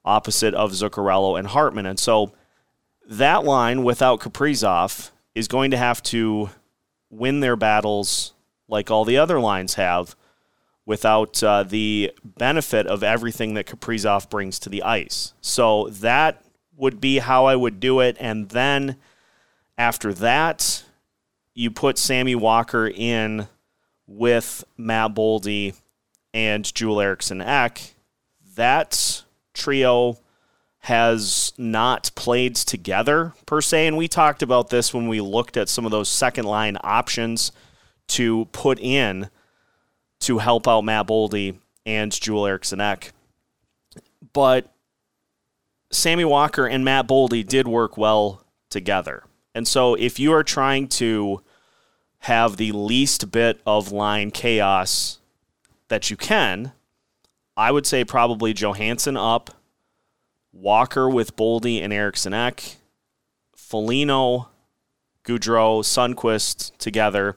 opposite 0.04 0.54
of 0.54 0.72
Zuccarello 0.72 1.38
and 1.38 1.48
Hartman. 1.48 1.86
And 1.86 1.98
so 1.98 2.32
that 3.08 3.44
line 3.44 3.84
without 3.84 4.20
Kaprizov 4.20 5.10
is 5.34 5.48
going 5.48 5.70
to 5.70 5.76
have 5.76 6.02
to 6.04 6.50
win 7.10 7.40
their 7.40 7.56
battles 7.56 8.34
like 8.68 8.90
all 8.90 9.04
the 9.04 9.18
other 9.18 9.40
lines 9.40 9.74
have 9.74 10.14
without 10.86 11.42
uh, 11.42 11.62
the 11.62 12.12
benefit 12.24 12.86
of 12.86 13.02
everything 13.02 13.54
that 13.54 13.66
Kaprizov 13.66 14.28
brings 14.30 14.58
to 14.60 14.68
the 14.68 14.82
ice. 14.82 15.34
So 15.40 15.88
that 15.88 16.42
would 16.76 17.00
be 17.00 17.18
how 17.18 17.44
I 17.46 17.56
would 17.56 17.78
do 17.80 18.00
it. 18.00 18.16
And 18.18 18.48
then 18.48 18.96
after 19.76 20.12
that, 20.14 20.84
you 21.54 21.70
put 21.70 21.98
Sammy 21.98 22.34
Walker 22.34 22.88
in 22.88 23.46
with 24.06 24.64
Matt 24.76 25.14
Boldy 25.14 25.74
and 26.32 26.72
Joel 26.74 27.00
Eriksson 27.00 27.40
Ek. 27.40 27.94
That 28.56 29.22
trio 29.52 30.18
has 30.80 31.52
not 31.58 32.10
played 32.14 32.56
together 32.56 33.34
per 33.44 33.60
se. 33.60 33.86
And 33.86 33.96
we 33.96 34.08
talked 34.08 34.42
about 34.42 34.70
this 34.70 34.94
when 34.94 35.08
we 35.08 35.20
looked 35.20 35.56
at 35.56 35.68
some 35.68 35.84
of 35.84 35.90
those 35.90 36.08
second 36.08 36.46
line 36.46 36.78
options 36.82 37.52
to 38.08 38.46
put 38.46 38.80
in 38.80 39.28
to 40.20 40.38
help 40.38 40.68
out 40.68 40.82
Matt 40.82 41.06
Boldy 41.06 41.56
and 41.86 42.12
Joel 42.12 42.46
Eriksson 42.46 42.80
Ek. 42.80 43.12
But 44.32 44.72
Sammy 45.90 46.24
Walker 46.24 46.66
and 46.66 46.84
Matt 46.84 47.08
Boldy 47.08 47.46
did 47.46 47.66
work 47.66 47.96
well 47.96 48.44
together. 48.68 49.24
And 49.54 49.66
so 49.66 49.94
if 49.94 50.18
you 50.18 50.32
are 50.32 50.44
trying 50.44 50.88
to 50.88 51.42
have 52.20 52.56
the 52.56 52.72
least 52.72 53.32
bit 53.32 53.60
of 53.66 53.92
line 53.92 54.30
chaos 54.30 55.18
that 55.88 56.10
you 56.10 56.16
can, 56.16 56.72
I 57.56 57.72
would 57.72 57.86
say 57.86 58.04
probably 58.04 58.52
Johansson 58.52 59.16
up 59.16 59.50
Walker 60.52 61.08
with 61.08 61.36
Boldy 61.36 61.82
and 61.82 61.92
Eriksson 61.92 62.34
Ek, 62.34 62.76
Foligno, 63.54 64.48
Gaudreau, 65.24 65.82
Sundqvist 65.82 66.76
together, 66.78 67.36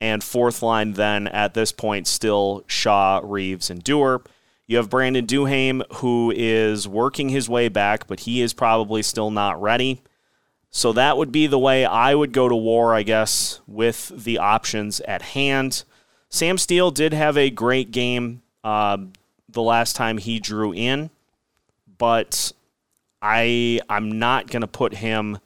and 0.00 0.24
fourth 0.24 0.62
line 0.62 0.92
then 0.94 1.28
at 1.28 1.54
this 1.54 1.72
point 1.72 2.06
still 2.06 2.64
Shaw, 2.66 3.20
Reaves, 3.22 3.70
and 3.70 3.82
Dewar. 3.82 4.22
You 4.66 4.76
have 4.76 4.90
Brandon 4.90 5.26
Duhaime 5.26 5.82
who 5.94 6.32
is 6.34 6.86
working 6.86 7.28
his 7.28 7.48
way 7.48 7.68
back, 7.68 8.06
but 8.06 8.20
he 8.20 8.40
is 8.40 8.52
probably 8.52 9.02
still 9.02 9.30
not 9.30 9.60
ready. 9.60 10.02
So 10.70 10.92
that 10.92 11.16
would 11.16 11.32
be 11.32 11.48
the 11.48 11.58
way 11.58 11.84
I 11.84 12.14
would 12.14 12.32
go 12.32 12.48
to 12.48 12.54
war, 12.54 12.94
I 12.94 13.02
guess, 13.02 13.60
with 13.66 14.12
the 14.14 14.38
options 14.38 15.00
at 15.00 15.22
hand. 15.22 15.82
Sam 16.28 16.58
Steel 16.58 16.92
did 16.92 17.12
have 17.12 17.36
a 17.36 17.50
great 17.50 17.90
game 17.90 18.42
uh, 18.62 18.98
the 19.48 19.62
last 19.62 19.96
time 19.96 20.18
he 20.18 20.38
drew 20.38 20.72
in 20.72 21.10
but 22.00 22.52
I 23.22 23.80
I'm 23.88 24.18
not 24.18 24.48
to 24.48 24.66
put 24.66 24.94
him 24.94 25.38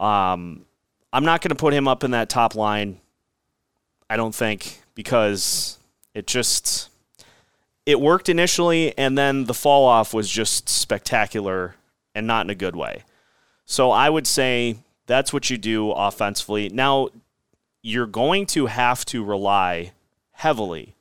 um, 0.00 0.64
I'm 1.12 1.24
not 1.24 1.42
going 1.42 1.50
to 1.50 1.54
put 1.54 1.74
him 1.74 1.86
up 1.86 2.02
in 2.02 2.10
that 2.10 2.28
top 2.28 2.56
line. 2.56 2.98
I 4.12 4.16
don't 4.16 4.34
think 4.34 4.82
because 4.94 5.78
it 6.12 6.26
just 6.26 6.90
it 7.86 7.98
worked 7.98 8.28
initially 8.28 8.92
and 8.98 9.16
then 9.16 9.44
the 9.44 9.54
fall 9.54 9.86
off 9.86 10.12
was 10.12 10.28
just 10.28 10.68
spectacular 10.68 11.76
and 12.14 12.26
not 12.26 12.44
in 12.44 12.50
a 12.50 12.54
good 12.54 12.76
way. 12.76 13.04
So 13.64 13.90
I 13.90 14.10
would 14.10 14.26
say 14.26 14.76
that's 15.06 15.32
what 15.32 15.48
you 15.48 15.56
do 15.56 15.92
offensively. 15.92 16.68
Now 16.68 17.08
you're 17.80 18.06
going 18.06 18.44
to 18.48 18.66
have 18.66 19.06
to 19.06 19.24
rely 19.24 19.92
heavily 20.32 20.94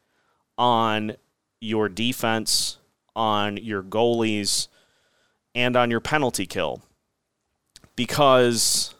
on 0.58 1.18
your 1.60 1.89
defense, 1.89 2.77
on 3.13 3.58
your 3.58 3.84
goalies, 3.84 4.70
and 5.53 5.75
on 5.75 5.91
your 5.91 6.00
penalty 6.00 6.46
kill 6.46 6.82
because 7.98 8.96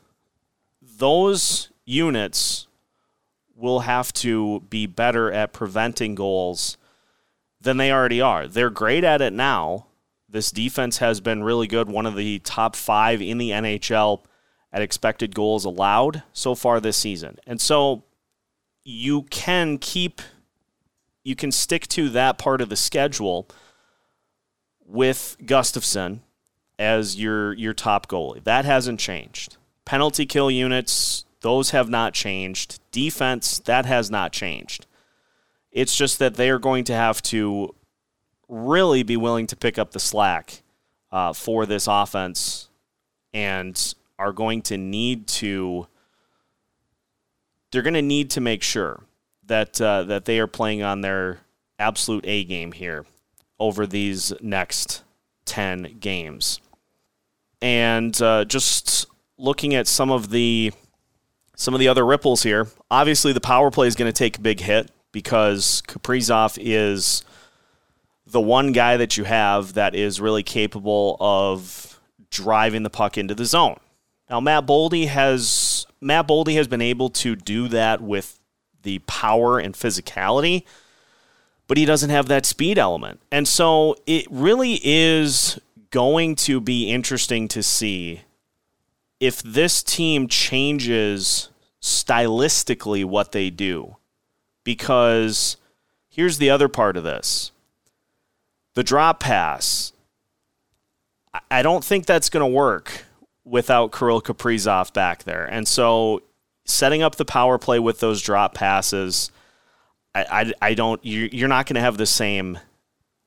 those 0.82 1.70
units 1.86 2.68
will 3.62 3.82
have 3.82 4.12
to 4.13 4.62
be 4.70 4.86
better 4.86 5.32
at 5.32 5.53
preventing 5.53 6.15
goals 6.15 6.77
than 7.60 7.77
they 7.77 7.91
already 7.91 8.20
are. 8.20 8.48
They're 8.48 8.70
great 8.70 9.03
at 9.03 9.22
it 9.22 9.34
now. 9.34 9.88
This 10.27 10.51
defense 10.51 10.98
has 10.98 11.22
been 11.22 11.44
really 11.44 11.68
good, 11.68 11.89
one 11.89 12.06
of 12.06 12.15
the 12.15 12.39
top 12.39 12.75
five 12.75 13.22
in 13.22 13.38
the 13.38 13.51
NHL 13.51 14.24
at 14.74 14.82
expected 14.82 15.36
goals 15.36 15.65
allowed 15.65 16.24
so 16.34 16.56
far 16.56 16.80
this 16.80 16.98
season. 16.98 17.38
And 17.46 17.60
so 17.60 18.03
you 18.84 19.24
can 19.24 19.77
keep, 19.77 20.22
you 21.24 21.36
can 21.36 21.51
stick 21.51 21.88
to 21.89 22.10
that 22.10 22.38
part 22.38 22.62
of 22.62 22.70
the 22.70 22.75
schedule 22.75 23.48
with 24.86 25.38
Gustavsson 25.41 26.20
as 26.80 27.20
your 27.20 27.53
your 27.53 27.74
top 27.74 28.08
goalie. 28.08 28.44
That 28.44 28.65
hasn't 28.65 29.00
changed. 29.00 29.58
Penalty 29.86 30.25
kill 30.25 30.50
units, 30.50 31.25
those 31.42 31.72
have 31.72 31.90
not 31.90 32.14
changed. 32.14 32.80
Defense, 32.92 33.60
that 33.60 33.86
has 33.86 34.10
not 34.10 34.32
changed. 34.32 34.86
It's 35.72 35.96
just 35.96 36.20
that 36.20 36.36
they 36.36 36.50
are 36.50 36.60
going 36.60 36.84
to 36.86 36.94
have 36.94 37.22
to 37.24 37.76
really 38.48 39.04
be 39.04 39.18
willing 39.18 39.48
to 39.48 39.56
pick 39.56 39.78
up 39.78 39.92
the 39.92 40.00
slack 40.00 40.62
uh, 41.12 41.34
for 41.34 41.66
this 41.66 41.88
offense 41.88 42.70
and 43.34 43.94
are 44.20 44.34
going 44.34 44.62
to 44.62 44.78
need 44.78 45.28
to 45.28 45.88
they're 47.72 47.82
going 47.82 47.94
to 47.94 48.02
need 48.02 48.30
to 48.32 48.42
make 48.42 48.62
sure 48.62 49.02
that 49.46 49.80
uh, 49.82 50.04
that 50.04 50.26
they 50.26 50.40
are 50.40 50.48
playing 50.48 50.84
on 50.84 51.02
their 51.02 51.40
absolute 51.80 52.26
A 52.28 52.44
game 52.44 52.74
here 52.74 53.06
over 53.60 53.88
these 53.88 54.34
next 54.42 55.04
10 55.46 55.98
games. 56.00 56.60
And 57.62 58.20
uh, 58.22 58.46
just 58.46 59.06
looking 59.38 59.76
at 59.76 59.88
some 59.88 60.12
of 60.12 60.30
the 60.30 60.74
some 61.62 61.75
of 61.75 61.80
the 61.80 61.88
other 61.88 62.03
ripples 62.03 62.41
here, 62.41 62.68
obviously 62.89 63.34
the 63.34 63.39
power 63.39 63.70
play 63.70 63.86
is 63.86 63.96
going 63.96 64.12
to 64.12 64.18
take 64.18 64.36
a 64.36 64.41
big 64.41 64.60
hit 64.60 64.89
because 65.12 65.84
Kaprizov 65.88 66.58
is 66.60 67.24
the 68.25 68.41
one 68.41 68.72
guy 68.72 68.98
that 68.98 69.15
you 69.15 69.25
have 69.25 69.74
that 69.74 69.94
is 69.94 70.20
really 70.20 70.41
capable 70.41 71.18
of 71.20 72.00
driving 72.32 72.82
the 72.82 72.89
puck 72.89 73.15
into 73.15 73.36
the 73.36 73.46
zone. 73.46 73.77
Now 74.27 74.39
Matt 74.39 74.65
Boldy 74.65 75.08
has 75.08 75.86
Matt 76.01 76.27
Boldy 76.27 76.56
has 76.56 76.68
been 76.68 76.82
able 76.82 77.12
to 77.12 77.36
do 77.36 77.68
that 77.68 78.01
with 78.01 78.39
the 78.82 78.98
power 79.00 79.60
and 79.60 79.75
physicality, 79.75 80.63
but 81.68 81.77
he 81.77 81.86
doesn't 81.86 82.10
have 82.10 82.27
that 82.27 82.48
speed 82.48 82.80
element. 82.80 83.20
And 83.32 83.48
so 83.48 83.98
it 84.08 84.25
really 84.32 84.80
is 84.84 85.60
going 85.91 86.38
to 86.38 86.60
be 86.60 86.89
interesting 86.89 87.48
to 87.50 87.62
see 87.62 88.22
if 89.20 89.44
this 89.44 89.84
team 89.84 90.27
changes 90.27 91.50
stylistically 91.82 93.04
what 93.04 93.32
they 93.32 93.50
do. 93.50 93.98
Because 94.64 95.58
here's 96.10 96.38
the 96.38 96.50
other 96.50 96.68
part 96.68 96.98
of 96.98 97.04
this 97.04 97.52
the 98.74 98.84
drop 98.84 99.20
pass. 99.20 99.92
I 101.50 101.62
don't 101.62 101.84
think 101.84 102.06
that's 102.06 102.30
going 102.30 102.42
to 102.42 102.48
work 102.48 103.06
without 103.46 103.92
Kirill 103.92 104.22
Kaprizov 104.22 104.94
back 104.94 105.24
there. 105.24 105.46
And 105.46 105.66
so 105.68 106.24
setting 106.66 107.02
up 107.02 107.16
the 107.16 107.26
power 107.26 107.58
play 107.58 107.80
with 107.80 108.00
those 108.00 108.22
drop 108.22 108.54
passes, 108.54 109.32
I, 110.14 110.26
I, 110.62 110.70
I 110.70 110.74
don't, 110.74 111.04
you 111.06 111.30
you're 111.32 111.48
not 111.48 111.66
going 111.68 111.76
to 111.76 111.82
have 111.82 111.98
the 111.98 112.06
same 112.06 112.60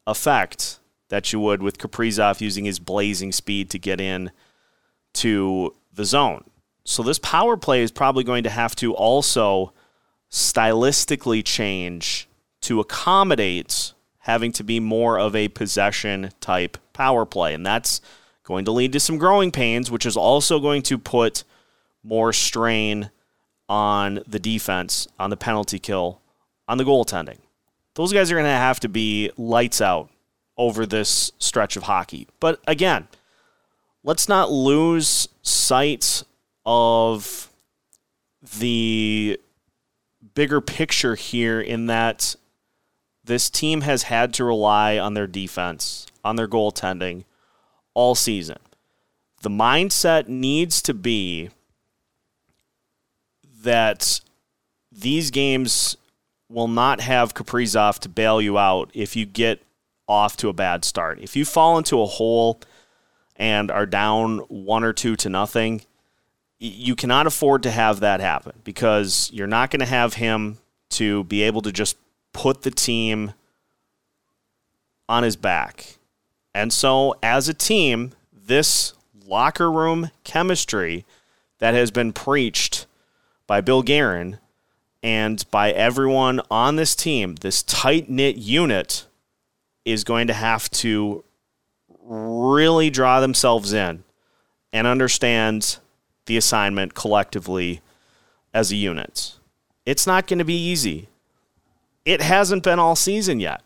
effect 0.06 0.78
that 1.08 1.32
you 1.32 1.40
would 1.40 1.62
with 1.62 1.78
Kaprizov 1.78 2.40
using 2.40 2.64
his 2.64 2.78
blazing 2.78 3.32
speed 3.32 3.70
to 3.70 3.78
get 3.78 4.00
in 4.00 4.30
to 5.14 5.74
the 5.92 6.04
zone. 6.04 6.44
So 6.84 7.02
this 7.02 7.18
power 7.18 7.56
play 7.56 7.82
is 7.82 7.90
probably 7.90 8.24
going 8.24 8.44
to 8.44 8.50
have 8.50 8.76
to 8.76 8.94
also 8.94 9.72
stylistically 10.30 11.44
change 11.44 12.28
to 12.62 12.80
accommodate 12.80 13.92
having 14.18 14.52
to 14.52 14.64
be 14.64 14.80
more 14.80 15.18
of 15.18 15.36
a 15.36 15.48
possession 15.48 16.30
type 16.40 16.78
power 16.92 17.24
play. 17.26 17.54
And 17.54 17.64
that's 17.64 18.00
going 18.42 18.64
to 18.66 18.70
lead 18.70 18.92
to 18.92 19.00
some 19.00 19.18
growing 19.18 19.50
pains, 19.50 19.90
which 19.90 20.06
is 20.06 20.16
also 20.16 20.60
going 20.60 20.82
to 20.82 20.98
put 20.98 21.44
more 22.02 22.32
strain 22.32 23.10
on 23.68 24.20
the 24.26 24.38
defense, 24.38 25.08
on 25.18 25.30
the 25.30 25.36
penalty 25.36 25.78
kill, 25.78 26.20
on 26.68 26.78
the 26.78 26.84
goaltending. 26.84 27.38
Those 27.94 28.12
guys 28.12 28.30
are 28.30 28.34
going 28.34 28.44
to 28.44 28.50
have 28.50 28.80
to 28.80 28.88
be 28.88 29.30
lights 29.36 29.80
out 29.80 30.10
over 30.56 30.84
this 30.84 31.32
stretch 31.38 31.76
of 31.76 31.84
hockey. 31.84 32.26
But 32.40 32.60
again, 32.66 33.08
let's 34.02 34.28
not 34.28 34.50
lose 34.50 35.28
sight 35.42 36.24
of 36.66 37.50
the 38.58 39.38
bigger 40.34 40.60
picture 40.60 41.14
here 41.14 41.60
in 41.60 41.86
that 41.86 42.36
this 43.24 43.48
team 43.48 43.82
has 43.82 44.04
had 44.04 44.34
to 44.34 44.44
rely 44.44 44.98
on 44.98 45.14
their 45.14 45.26
defense, 45.26 46.06
on 46.24 46.36
their 46.36 46.48
goaltending 46.48 47.24
all 47.94 48.14
season. 48.14 48.58
The 49.42 49.50
mindset 49.50 50.28
needs 50.28 50.82
to 50.82 50.94
be 50.94 51.50
that 53.62 54.20
these 54.92 55.30
games 55.30 55.96
will 56.48 56.68
not 56.68 57.00
have 57.00 57.34
Kaprizov 57.34 57.98
to 58.00 58.08
bail 58.08 58.40
you 58.40 58.58
out 58.58 58.90
if 58.94 59.16
you 59.16 59.26
get 59.26 59.62
off 60.06 60.36
to 60.38 60.48
a 60.48 60.52
bad 60.52 60.84
start. 60.84 61.18
If 61.20 61.34
you 61.34 61.44
fall 61.44 61.78
into 61.78 62.00
a 62.00 62.06
hole 62.06 62.60
and 63.36 63.70
are 63.70 63.86
down 63.86 64.38
one 64.48 64.84
or 64.84 64.92
two 64.92 65.16
to 65.16 65.28
nothing, 65.28 65.82
you 66.64 66.96
cannot 66.96 67.26
afford 67.26 67.62
to 67.64 67.70
have 67.70 68.00
that 68.00 68.20
happen 68.20 68.52
because 68.64 69.30
you're 69.32 69.46
not 69.46 69.70
going 69.70 69.80
to 69.80 69.86
have 69.86 70.14
him 70.14 70.58
to 70.90 71.24
be 71.24 71.42
able 71.42 71.60
to 71.62 71.72
just 71.72 71.96
put 72.32 72.62
the 72.62 72.70
team 72.70 73.34
on 75.08 75.22
his 75.22 75.36
back. 75.36 75.98
And 76.54 76.72
so, 76.72 77.16
as 77.22 77.48
a 77.48 77.54
team, 77.54 78.12
this 78.32 78.94
locker 79.26 79.70
room 79.70 80.10
chemistry 80.22 81.04
that 81.58 81.74
has 81.74 81.90
been 81.90 82.12
preached 82.12 82.86
by 83.46 83.60
Bill 83.60 83.82
Guerin 83.82 84.38
and 85.02 85.44
by 85.50 85.70
everyone 85.70 86.40
on 86.50 86.76
this 86.76 86.96
team, 86.96 87.34
this 87.36 87.62
tight 87.62 88.08
knit 88.08 88.36
unit 88.36 89.06
is 89.84 90.02
going 90.02 90.28
to 90.28 90.34
have 90.34 90.70
to 90.70 91.24
really 92.00 92.88
draw 92.88 93.20
themselves 93.20 93.72
in 93.74 94.04
and 94.72 94.86
understand 94.86 95.78
the 96.26 96.36
assignment 96.36 96.94
collectively 96.94 97.80
as 98.52 98.72
a 98.72 98.76
unit. 98.76 99.36
It's 99.84 100.06
not 100.06 100.26
going 100.26 100.38
to 100.38 100.44
be 100.44 100.56
easy. 100.56 101.08
It 102.04 102.22
hasn't 102.22 102.62
been 102.62 102.78
all 102.78 102.96
season 102.96 103.40
yet. 103.40 103.62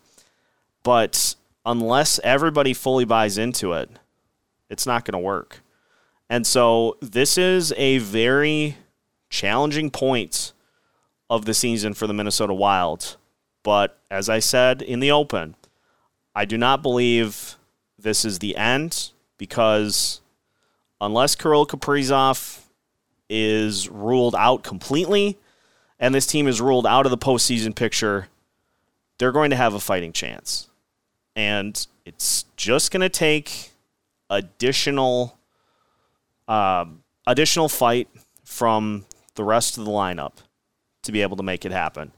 But 0.82 1.34
unless 1.64 2.18
everybody 2.24 2.72
fully 2.72 3.04
buys 3.04 3.38
into 3.38 3.72
it, 3.72 3.90
it's 4.70 4.86
not 4.86 5.04
going 5.04 5.12
to 5.12 5.18
work. 5.18 5.60
And 6.30 6.46
so 6.46 6.96
this 7.00 7.38
is 7.38 7.72
a 7.76 7.98
very 7.98 8.76
challenging 9.30 9.90
point 9.90 10.52
of 11.30 11.44
the 11.44 11.54
season 11.54 11.94
for 11.94 12.06
the 12.06 12.14
Minnesota 12.14 12.54
Wild. 12.54 13.16
But 13.62 13.98
as 14.10 14.28
I 14.28 14.38
said 14.38 14.82
in 14.82 15.00
the 15.00 15.10
open, 15.10 15.54
I 16.34 16.44
do 16.44 16.56
not 16.56 16.82
believe 16.82 17.56
this 17.98 18.24
is 18.24 18.38
the 18.38 18.56
end 18.56 19.10
because 19.36 20.20
unless 21.00 21.34
Kirill 21.34 21.66
Kaprizov 21.66 22.60
is 23.28 23.88
ruled 23.88 24.34
out 24.34 24.62
completely 24.62 25.38
and 25.98 26.14
this 26.14 26.26
team 26.26 26.46
is 26.46 26.60
ruled 26.60 26.86
out 26.86 27.06
of 27.06 27.10
the 27.10 27.18
postseason 27.18 27.74
picture, 27.74 28.28
they're 29.18 29.32
going 29.32 29.50
to 29.50 29.56
have 29.56 29.74
a 29.74 29.80
fighting 29.80 30.12
chance. 30.12 30.68
And 31.34 31.86
it's 32.04 32.44
just 32.56 32.90
going 32.90 33.00
to 33.00 33.08
take 33.08 33.72
additional 34.30 35.38
um, 36.46 37.02
additional 37.26 37.68
fight 37.68 38.08
from 38.44 39.04
the 39.34 39.44
rest 39.44 39.76
of 39.76 39.84
the 39.84 39.90
lineup 39.90 40.32
to 41.02 41.12
be 41.12 41.20
able 41.20 41.36
to 41.36 41.42
make 41.42 41.64
it 41.66 41.72
happen. 41.72 42.12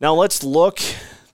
Now 0.00 0.14
let's 0.14 0.42
look 0.42 0.80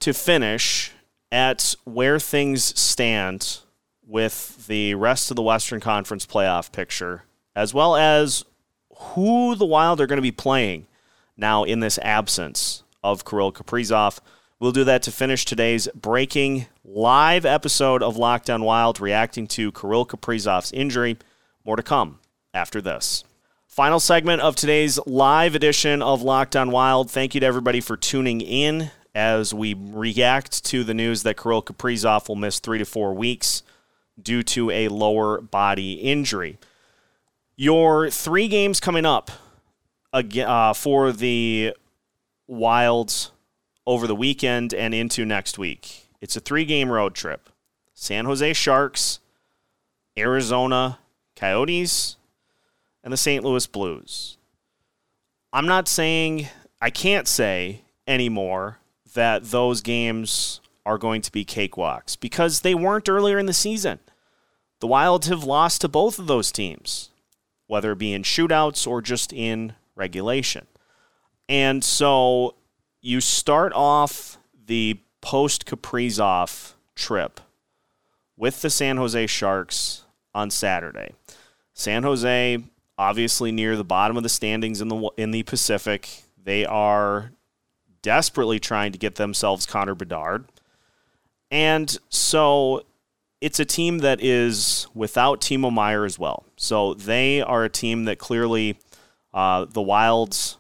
to 0.01 0.13
finish 0.13 0.93
at 1.33 1.75
where 1.85 2.19
things 2.19 2.79
stand 2.79 3.61
with 4.07 4.67
the 4.69 4.95
rest 4.95 5.31
of 5.31 5.37
the 5.37 5.43
Western 5.43 5.81
Conference 5.81 6.25
playoff 6.25 6.71
picture, 6.71 7.25
as 7.55 7.75
well 7.75 7.97
as 7.97 8.45
who 8.99 9.55
the 9.57 9.67
Wild 9.67 10.01
are 10.01 10.07
going 10.07 10.19
to 10.19 10.23
be 10.23 10.33
playing 10.33 10.87
now 11.37 11.65
in 11.65 11.81
this 11.81 11.99
absence 12.03 12.85
of 13.03 13.25
Kirill 13.25 13.53
Kaprizov. 13.53 14.21
We'll 14.59 14.73
do 14.73 14.85
that 14.85 15.03
to 15.03 15.13
finish 15.13 15.45
today's 15.45 15.89
breaking 15.95 16.67
live 16.85 17.45
episode 17.45 18.03
of 18.03 18.17
Locked 18.17 18.49
On 18.49 18.63
Wild, 18.63 19.01
reacting 19.01 19.47
to 19.49 19.73
Kirill 19.73 20.07
Kaprizov's 20.07 20.73
injury. 20.73 21.19
More 21.65 21.77
to 21.77 21.83
come 21.83 22.21
after 22.55 22.81
this. 22.81 23.25
Final 23.67 24.01
segment 24.01 24.41
of 24.41 24.57
today's 24.57 24.99
live 25.05 25.55
edition 25.55 26.01
of 26.01 26.23
Locked 26.23 26.57
On 26.57 26.71
Wild. 26.71 27.11
Thank 27.11 27.35
you 27.35 27.41
to 27.41 27.47
everybody 27.47 27.81
for 27.81 27.97
tuning 27.97 28.41
in 28.41 28.91
as 29.15 29.53
we 29.53 29.75
react 29.75 30.65
to 30.67 30.85
the 30.85 30.95
news 30.95 31.23
that 31.25 31.37
Kirill 31.37 31.63
Kaprizov 31.63 32.29
will 32.29 32.37
miss 32.37 32.59
three 32.59 32.79
to 32.79 32.85
four 32.87 33.13
weeks 33.13 33.63
due 34.21 34.43
to 34.43 34.71
a 34.71 34.89
lower 34.89 35.41
body 35.41 35.95
injury. 35.95 36.59
Your 37.57 38.11
three 38.11 38.49
games 38.49 38.81
coming 38.81 39.07
up 39.07 39.31
uh, 40.13 40.73
for 40.73 41.13
the 41.13 41.75
Wilds 42.47 43.33
over 43.87 44.07
the 44.07 44.15
weekend 44.15 44.75
and 44.75 44.95
into 44.95 45.25
next 45.25 45.59
week. 45.59 46.09
It's 46.21 46.37
a 46.37 46.41
three 46.41 46.65
game 46.65 46.91
road 46.91 47.15
trip 47.15 47.49
San 47.95 48.25
Jose 48.25 48.53
Sharks, 48.53 49.21
Arizona 50.19 50.99
Coyotes, 51.35 52.17
and 53.03 53.13
the 53.13 53.17
St. 53.17 53.45
Louis 53.45 53.67
Blues. 53.67 54.37
I'm 55.53 55.67
not 55.67 55.89
saying, 55.89 56.49
I 56.81 56.91
can't 56.91 57.27
say 57.27 57.83
anymore 58.07 58.79
that 59.15 59.45
those 59.45 59.81
games 59.81 60.61
are 60.87 60.97
going 60.97 61.21
to 61.21 61.33
be 61.33 61.45
cakewalks 61.45 62.19
because 62.19 62.61
they 62.61 62.75
weren't 62.75 63.09
earlier 63.09 63.39
in 63.39 63.47
the 63.47 63.53
season. 63.53 63.99
The 64.81 64.87
Wilds 64.87 65.27
have 65.27 65.45
lost 65.45 65.83
to 65.83 65.89
both 65.89 66.19
of 66.19 66.29
those 66.29 66.53
teams, 66.53 67.11
whether 67.67 67.93
it 67.93 67.99
be 67.99 68.13
in 68.13 68.23
shootouts 68.23 68.87
or 68.87 69.03
just 69.03 69.33
in 69.33 69.75
regulation. 69.97 70.67
And 71.49 71.83
so 71.83 72.55
you 73.01 73.21
start 73.21 73.73
off 73.75 74.39
the 74.67 74.99
post 75.21 75.67
Kaprizov 75.67 76.75
trip 76.95 77.41
with 78.37 78.63
the 78.63 78.71
San 78.71 78.97
Jose 78.97 79.27
Sharks 79.27 80.05
on 80.35 80.51
Saturday. 80.51 81.13
San 81.73 82.05
Jose 82.05 82.63
obviously 82.99 83.53
near 83.53 83.77
the 83.77 83.85
bottom 83.85 84.17
of 84.17 84.23
the 84.23 84.29
standings 84.29 84.81
in 84.81 84.89
the 84.89 85.11
in 85.17 85.31
the 85.31 85.43
Pacific. 85.43 86.23
They 86.43 86.65
are 86.65 87.33
desperately 88.03 88.61
trying 88.61 88.93
to 88.93 88.99
get 88.99 89.17
themselves 89.17 89.67
Connor 89.67 89.95
Bedard. 89.95 90.47
And 91.51 91.97
so 92.09 92.85
it's 93.41 93.61
a 93.61 93.65
team 93.65 93.99
that 93.99 94.23
is 94.23 94.89
without 94.95 95.41
Timo 95.41 95.73
Meier 95.73 96.05
as 96.05 96.19
well. 96.19 96.45
So 96.57 96.95
they 96.95 97.41
are 97.41 97.65
a 97.65 97.69
team 97.69 98.05
that 98.07 98.19
clearly 98.19 98.79
uh, 99.33 99.67
the 99.67 99.83
Wilds 99.83 100.59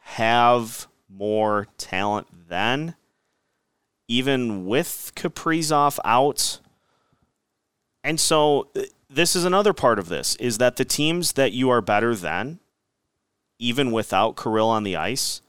have 0.00 0.86
more 1.08 1.66
talent 1.78 2.28
than. 2.48 2.94
Even 4.08 4.66
with 4.66 5.12
Kaprizov 5.16 5.98
out. 6.04 6.60
And 8.04 8.20
so 8.20 8.68
uh, 8.76 8.82
this 9.10 9.34
is 9.34 9.44
another 9.44 9.72
part 9.72 9.98
of 9.98 10.08
this 10.08 10.36
is 10.36 10.58
that 10.58 10.76
the 10.76 10.84
teams 10.84 11.32
that 11.32 11.52
you 11.52 11.70
are 11.70 11.80
better 11.80 12.14
than, 12.14 12.60
even 13.58 13.90
without 13.90 14.36
Kirill 14.36 14.68
on 14.68 14.84
the 14.84 14.94
ice, 14.94 15.40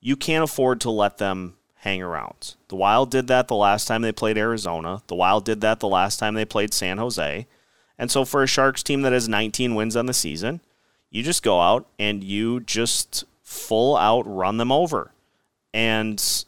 you 0.00 0.14
can't 0.14 0.44
afford 0.44 0.80
to 0.82 0.90
let 0.90 1.18
them 1.18 1.57
hang 1.80 2.02
around. 2.02 2.56
The 2.68 2.76
Wild 2.76 3.10
did 3.10 3.28
that 3.28 3.48
the 3.48 3.54
last 3.54 3.86
time 3.86 4.02
they 4.02 4.12
played 4.12 4.36
Arizona. 4.36 5.02
The 5.06 5.14
Wild 5.14 5.44
did 5.44 5.60
that 5.60 5.80
the 5.80 5.88
last 5.88 6.18
time 6.18 6.34
they 6.34 6.44
played 6.44 6.74
San 6.74 6.98
Jose. 6.98 7.46
And 7.98 8.10
so 8.10 8.24
for 8.24 8.42
a 8.42 8.48
Sharks 8.48 8.82
team 8.82 9.02
that 9.02 9.12
has 9.12 9.28
19 9.28 9.74
wins 9.74 9.96
on 9.96 10.06
the 10.06 10.14
season, 10.14 10.60
you 11.10 11.22
just 11.22 11.42
go 11.42 11.60
out 11.60 11.86
and 11.98 12.22
you 12.22 12.60
just 12.60 13.24
full 13.42 13.96
out 13.96 14.22
run 14.26 14.56
them 14.56 14.72
over. 14.72 15.12
And 15.72 16.44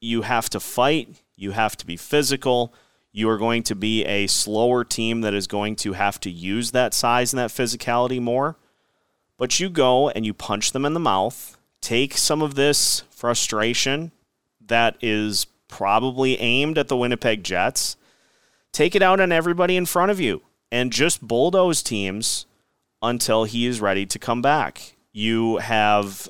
you 0.00 0.22
have 0.22 0.50
to 0.50 0.60
fight, 0.60 1.08
you 1.36 1.52
have 1.52 1.76
to 1.78 1.86
be 1.86 1.96
physical. 1.96 2.72
You 3.12 3.28
are 3.30 3.38
going 3.38 3.62
to 3.64 3.74
be 3.74 4.04
a 4.04 4.26
slower 4.26 4.84
team 4.84 5.22
that 5.22 5.34
is 5.34 5.46
going 5.46 5.76
to 5.76 5.94
have 5.94 6.20
to 6.20 6.30
use 6.30 6.72
that 6.72 6.94
size 6.94 7.32
and 7.32 7.38
that 7.38 7.50
physicality 7.50 8.20
more. 8.20 8.56
But 9.38 9.58
you 9.58 9.70
go 9.70 10.10
and 10.10 10.26
you 10.26 10.34
punch 10.34 10.72
them 10.72 10.84
in 10.84 10.94
the 10.94 11.00
mouth, 11.00 11.56
take 11.80 12.18
some 12.18 12.42
of 12.42 12.54
this 12.54 13.02
frustration 13.10 14.12
that 14.68 14.96
is 15.00 15.46
probably 15.68 16.40
aimed 16.40 16.78
at 16.78 16.88
the 16.88 16.96
Winnipeg 16.96 17.44
Jets, 17.44 17.96
take 18.72 18.94
it 18.94 19.02
out 19.02 19.20
on 19.20 19.32
everybody 19.32 19.76
in 19.76 19.86
front 19.86 20.10
of 20.10 20.20
you, 20.20 20.42
and 20.72 20.92
just 20.92 21.26
bulldoze 21.26 21.82
teams 21.82 22.46
until 23.02 23.44
he 23.44 23.66
is 23.66 23.80
ready 23.80 24.06
to 24.06 24.18
come 24.18 24.42
back. 24.42 24.96
You 25.12 25.58
have 25.58 26.28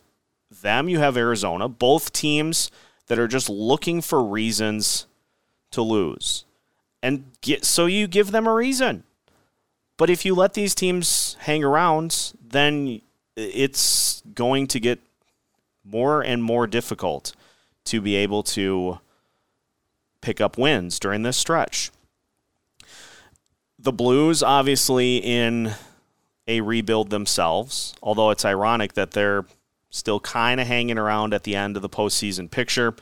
them, 0.51 0.89
you 0.89 0.99
have 0.99 1.17
Arizona, 1.17 1.69
both 1.69 2.13
teams 2.13 2.71
that 3.07 3.19
are 3.19 3.29
just 3.29 3.49
looking 3.49 4.01
for 4.01 4.23
reasons 4.23 5.07
to 5.71 5.83
lose. 5.83 6.45
And 7.03 7.25
get, 7.41 7.65
so 7.65 7.87
you 7.87 8.07
give 8.07 8.33
them 8.33 8.47
a 8.47 8.53
reason. 8.53 9.05
But 9.97 10.11
if 10.11 10.25
you 10.25 10.35
let 10.35 10.55
these 10.55 10.75
teams 10.75 11.37
hang 11.41 11.65
around, 11.65 12.33
then 12.43 13.01
it's 13.37 14.23
going 14.35 14.67
to 14.69 14.81
get 14.81 15.01
more 15.85 16.23
and 16.23 16.43
more 16.43 16.67
difficult 16.67 17.35
to 17.91 18.01
be 18.01 18.17
able 18.17 18.43
to 18.43 18.99
pick 20.21 20.41
up 20.41 20.59
wins 20.59 20.99
during 20.99 21.23
this 21.23 21.37
stretch. 21.37 21.91
The 23.79 23.93
Blues, 23.93 24.43
obviously, 24.43 25.19
in 25.19 25.75
a 26.47 26.61
rebuild 26.61 27.11
themselves, 27.11 27.95
although 28.03 28.31
it's 28.31 28.45
ironic 28.45 28.95
that 28.95 29.13
they're 29.13 29.45
still 29.91 30.21
kind 30.21 30.61
of 30.61 30.67
hanging 30.67 30.99
around 30.99 31.33
at 31.33 31.45
the 31.45 31.55
end 31.55 31.77
of 31.77 31.83
the 31.83 31.89
postseason 31.89 32.51
picture. 32.51 32.95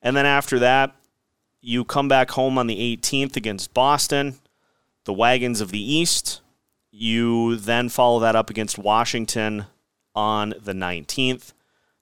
And 0.00 0.16
then 0.16 0.26
after 0.26 0.58
that, 0.60 0.94
you 1.60 1.84
come 1.84 2.08
back 2.08 2.30
home 2.30 2.58
on 2.58 2.66
the 2.66 2.96
18th 2.96 3.36
against 3.36 3.74
Boston, 3.74 4.36
the 5.04 5.12
Wagons 5.12 5.60
of 5.60 5.70
the 5.70 5.92
East. 5.92 6.40
You 6.90 7.56
then 7.56 7.88
follow 7.88 8.20
that 8.20 8.36
up 8.36 8.50
against 8.50 8.78
Washington 8.78 9.66
on 10.14 10.54
the 10.60 10.72
19th. 10.72 11.52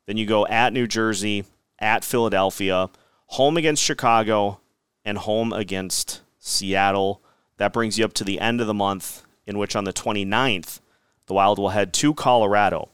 Then 0.07 0.17
you 0.17 0.27
go 0.27 0.47
at 0.47 0.73
New 0.73 0.87
Jersey, 0.87 1.45
at 1.83 2.05
Philadelphia, 2.05 2.89
home 3.27 3.57
against 3.57 3.83
Chicago, 3.83 4.61
and 5.05 5.19
home 5.19 5.53
against 5.53 6.23
Seattle. 6.39 7.21
That 7.59 7.73
brings 7.73 7.99
you 7.99 8.05
up 8.05 8.15
to 8.15 8.25
the 8.25 8.41
end 8.41 8.61
of 8.61 8.67
the 8.67 8.73
month, 8.73 9.25
in 9.47 9.59
which 9.59 9.77
on 9.77 9.85
the 9.85 9.93
29th, 9.93 10.81
the 11.27 11.35
Wild 11.35 11.59
will 11.59 11.71
head 11.71 11.93
to 11.95 12.15
Colorado. 12.15 12.89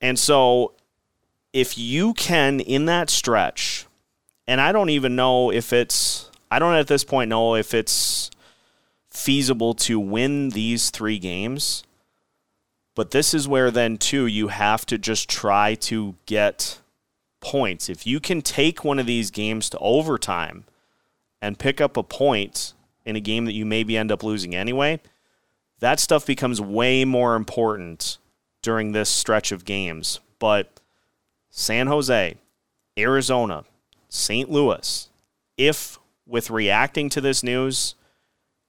And 0.00 0.18
so, 0.18 0.74
if 1.52 1.76
you 1.76 2.14
can, 2.14 2.60
in 2.60 2.84
that 2.84 3.10
stretch, 3.10 3.86
and 4.46 4.60
I 4.60 4.72
don't 4.72 4.90
even 4.90 5.16
know 5.16 5.50
if 5.50 5.72
it's, 5.72 6.30
I 6.50 6.58
don't 6.58 6.74
at 6.74 6.86
this 6.86 7.04
point 7.04 7.30
know 7.30 7.54
if 7.54 7.74
it's 7.74 8.30
feasible 9.10 9.74
to 9.74 9.98
win 9.98 10.50
these 10.50 10.90
three 10.90 11.18
games. 11.18 11.84
But 12.94 13.12
this 13.12 13.32
is 13.32 13.48
where 13.48 13.70
then, 13.70 13.96
too, 13.96 14.26
you 14.26 14.48
have 14.48 14.84
to 14.86 14.98
just 14.98 15.28
try 15.28 15.74
to 15.76 16.16
get 16.26 16.80
points. 17.40 17.88
If 17.88 18.06
you 18.06 18.20
can 18.20 18.42
take 18.42 18.84
one 18.84 18.98
of 18.98 19.06
these 19.06 19.30
games 19.30 19.70
to 19.70 19.78
overtime 19.78 20.64
and 21.40 21.58
pick 21.58 21.80
up 21.80 21.96
a 21.96 22.02
point 22.02 22.74
in 23.04 23.16
a 23.16 23.20
game 23.20 23.46
that 23.46 23.54
you 23.54 23.64
maybe 23.64 23.96
end 23.96 24.12
up 24.12 24.22
losing 24.22 24.54
anyway, 24.54 25.00
that 25.80 26.00
stuff 26.00 26.26
becomes 26.26 26.60
way 26.60 27.04
more 27.04 27.34
important 27.34 28.18
during 28.62 28.92
this 28.92 29.08
stretch 29.08 29.52
of 29.52 29.64
games. 29.64 30.20
But 30.38 30.80
San 31.50 31.86
Jose, 31.86 32.36
Arizona, 32.98 33.64
St. 34.08 34.50
Louis, 34.50 35.08
if 35.56 35.98
with 36.26 36.50
reacting 36.50 37.08
to 37.10 37.20
this 37.20 37.42
news, 37.42 37.94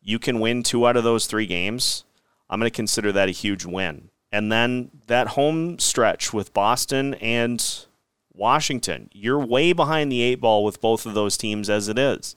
you 0.01 0.17
can 0.17 0.39
win 0.39 0.63
two 0.63 0.87
out 0.87 0.97
of 0.97 1.03
those 1.03 1.27
three 1.27 1.45
games, 1.45 2.05
I'm 2.49 2.59
going 2.59 2.69
to 2.69 2.75
consider 2.75 3.11
that 3.11 3.29
a 3.29 3.31
huge 3.31 3.65
win. 3.65 4.09
And 4.31 4.51
then 4.51 4.91
that 5.07 5.29
home 5.29 5.77
stretch 5.79 6.33
with 6.33 6.53
Boston 6.53 7.13
and 7.15 7.85
Washington. 8.33 9.09
You're 9.13 9.39
way 9.39 9.73
behind 9.73 10.11
the 10.11 10.21
eight 10.21 10.35
ball 10.41 10.63
with 10.63 10.81
both 10.81 11.05
of 11.05 11.13
those 11.13 11.37
teams 11.37 11.69
as 11.69 11.87
it 11.87 11.97
is. 11.97 12.35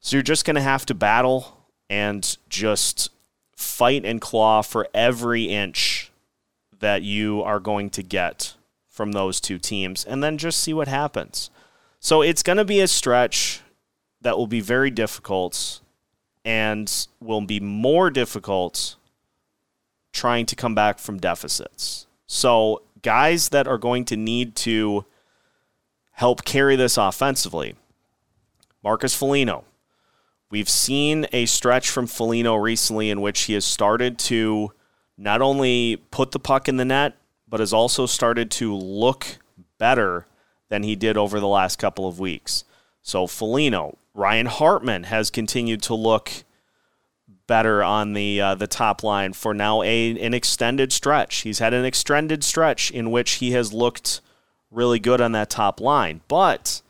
So 0.00 0.16
you're 0.16 0.22
just 0.22 0.44
going 0.44 0.56
to 0.56 0.62
have 0.62 0.86
to 0.86 0.94
battle 0.94 1.58
and 1.88 2.36
just 2.48 3.10
fight 3.56 4.04
and 4.04 4.20
claw 4.20 4.62
for 4.62 4.88
every 4.92 5.44
inch 5.44 6.10
that 6.80 7.02
you 7.02 7.42
are 7.42 7.60
going 7.60 7.90
to 7.90 8.02
get 8.02 8.54
from 8.88 9.12
those 9.12 9.40
two 9.40 9.58
teams 9.58 10.04
and 10.04 10.22
then 10.22 10.38
just 10.38 10.58
see 10.58 10.74
what 10.74 10.88
happens. 10.88 11.50
So 12.00 12.20
it's 12.22 12.42
going 12.42 12.58
to 12.58 12.64
be 12.64 12.80
a 12.80 12.88
stretch 12.88 13.60
that 14.20 14.36
will 14.36 14.48
be 14.48 14.60
very 14.60 14.90
difficult 14.90 15.80
and 16.44 17.06
will 17.20 17.40
be 17.40 17.60
more 17.60 18.10
difficult 18.10 18.96
trying 20.12 20.46
to 20.46 20.56
come 20.56 20.74
back 20.74 20.98
from 20.98 21.18
deficits. 21.18 22.06
So 22.26 22.82
guys 23.02 23.50
that 23.50 23.66
are 23.66 23.78
going 23.78 24.04
to 24.06 24.16
need 24.16 24.54
to 24.56 25.04
help 26.12 26.44
carry 26.44 26.76
this 26.76 26.96
offensively. 26.96 27.74
Marcus 28.82 29.14
Foligno. 29.14 29.64
We've 30.50 30.68
seen 30.68 31.26
a 31.32 31.46
stretch 31.46 31.88
from 31.88 32.06
Foligno 32.06 32.56
recently 32.56 33.10
in 33.10 33.20
which 33.20 33.42
he 33.42 33.54
has 33.54 33.64
started 33.64 34.18
to 34.20 34.72
not 35.16 35.40
only 35.40 35.96
put 36.10 36.32
the 36.32 36.38
puck 36.38 36.68
in 36.68 36.76
the 36.76 36.84
net, 36.84 37.16
but 37.48 37.60
has 37.60 37.72
also 37.72 38.06
started 38.06 38.50
to 38.52 38.74
look 38.74 39.38
better 39.78 40.26
than 40.68 40.82
he 40.82 40.96
did 40.96 41.16
over 41.16 41.40
the 41.40 41.48
last 41.48 41.78
couple 41.78 42.06
of 42.06 42.20
weeks. 42.20 42.64
So 43.02 43.26
Foligno, 43.26 43.98
Ryan 44.14 44.46
Hartman 44.46 45.04
has 45.04 45.30
continued 45.30 45.82
to 45.82 45.94
look 45.94 46.44
better 47.46 47.82
on 47.82 48.12
the 48.12 48.40
uh, 48.40 48.54
the 48.54 48.66
top 48.66 49.02
line 49.02 49.32
for 49.32 49.52
now 49.54 49.82
a 49.82 50.10
an 50.20 50.34
extended 50.34 50.92
stretch. 50.92 51.38
He's 51.38 51.58
had 51.58 51.74
an 51.74 51.84
extended 51.84 52.44
stretch 52.44 52.90
in 52.90 53.10
which 53.10 53.32
he 53.32 53.52
has 53.52 53.72
looked 53.72 54.20
really 54.70 54.98
good 54.98 55.20
on 55.20 55.32
that 55.32 55.50
top 55.50 55.80
line. 55.80 56.22
But 56.28 56.82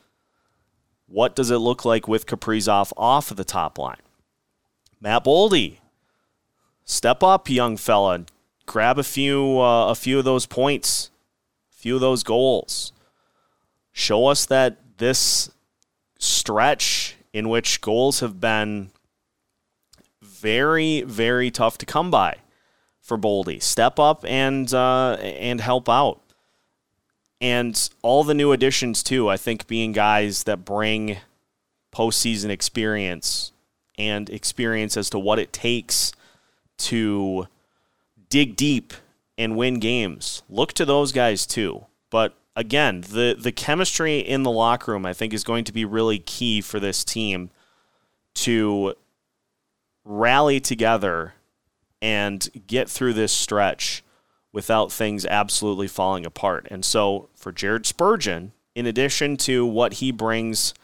what 1.07 1.35
does 1.35 1.51
it 1.51 1.59
look 1.59 1.85
like 1.85 2.07
with 2.07 2.27
Kaprizov 2.27 2.93
off 2.97 3.31
of 3.31 3.37
the 3.37 3.45
top 3.45 3.79
line? 3.79 4.01
Matt 5.01 5.25
Boldy, 5.25 5.79
step 6.85 7.23
up, 7.23 7.51
young 7.51 7.77
fella, 7.77 8.25
grab 8.67 8.99
a 8.99 9.03
few 9.03 9.61
uh, 9.61 9.91
a 9.91 9.95
few 9.95 10.19
of 10.19 10.25
those 10.25 10.47
points, 10.47 11.11
a 11.73 11.77
few 11.77 11.97
of 11.97 12.01
those 12.01 12.23
goals. 12.23 12.93
Show 13.93 14.27
us 14.27 14.47
that 14.47 14.79
this 14.99 15.51
stretch 16.19 17.17
in 17.33 17.49
which 17.49 17.81
goals 17.81 18.21
have 18.21 18.41
been 18.41 18.92
very, 20.43 21.03
very 21.03 21.51
tough 21.51 21.79
to 21.79 21.87
come 21.87 22.11
by 22.11 22.39
for 23.01 23.17
Boldy. 23.17 23.63
Step 23.63 23.99
up 23.99 24.25
and 24.27 24.75
uh, 24.75 25.17
and 25.21 25.61
help 25.61 25.89
out. 25.89 26.21
And 27.41 27.89
all 28.03 28.25
the 28.25 28.35
new 28.35 28.53
additions 28.53 29.03
too, 29.03 29.29
I 29.29 29.37
think 29.37 29.67
being 29.67 29.93
guys 29.93 30.45
that 30.45 30.65
bring 30.65 31.19
postseason 31.93 32.51
experience 32.51 33.53
and 33.97 34.29
experience 34.31 34.97
as 34.97 35.09
to 35.11 35.19
what 35.19 35.39
it 35.39 35.53
takes 35.53 36.13
to 36.79 37.47
dig 38.29 38.57
deep 38.57 38.93
and 39.39 39.57
win 39.57 39.79
games. 39.79 40.43
Look 40.49 40.73
to 40.75 40.85
those 40.85 41.13
guys 41.13 41.47
too. 41.47 41.87
But 42.11 42.35
again, 42.57 43.03
the 43.03 43.37
the 43.39 43.53
chemistry 43.53 44.19
in 44.19 44.43
the 44.43 44.51
locker 44.51 44.93
room 44.93 45.07
I 45.07 45.13
think 45.13 45.33
is 45.33 45.45
going 45.45 45.65
to 45.65 45.73
be 45.73 45.85
really 45.85 46.19
key 46.19 46.61
for 46.61 46.81
this 46.81 47.05
team 47.05 47.51
to 48.35 48.95
rally 50.05 50.61
together 50.61 51.35
and 52.01 52.49
get 52.67 52.89
through 52.91 53.13
this 53.13 53.33
stretch 53.33 54.03
without 54.53 54.93
things 54.93 55.25
absolutely 55.27 55.89
falling 55.89 56.27
apart. 56.27 56.67
And 56.71 56.85
so 56.85 57.29
for 57.35 57.53
Jared 57.53 57.87
Spurgeon, 57.87 58.53
in 58.75 58.87
addition 58.87 59.37
to 59.39 59.65
what 59.65 59.95
he 59.95 60.11
brings 60.11 60.75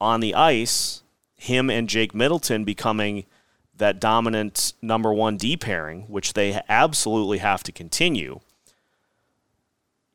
on 0.00 0.20
the 0.20 0.34
ice, 0.34 1.02
him 1.36 1.70
and 1.70 1.88
Jake 1.88 2.14
Middleton 2.14 2.64
becoming 2.64 3.26
that 3.76 4.00
dominant 4.00 4.72
number 4.80 5.12
one 5.12 5.36
D 5.36 5.56
pairing, 5.56 6.02
which 6.02 6.32
they 6.32 6.60
absolutely 6.68 7.38
have 7.38 7.62
to 7.64 7.72
continue, 7.72 8.40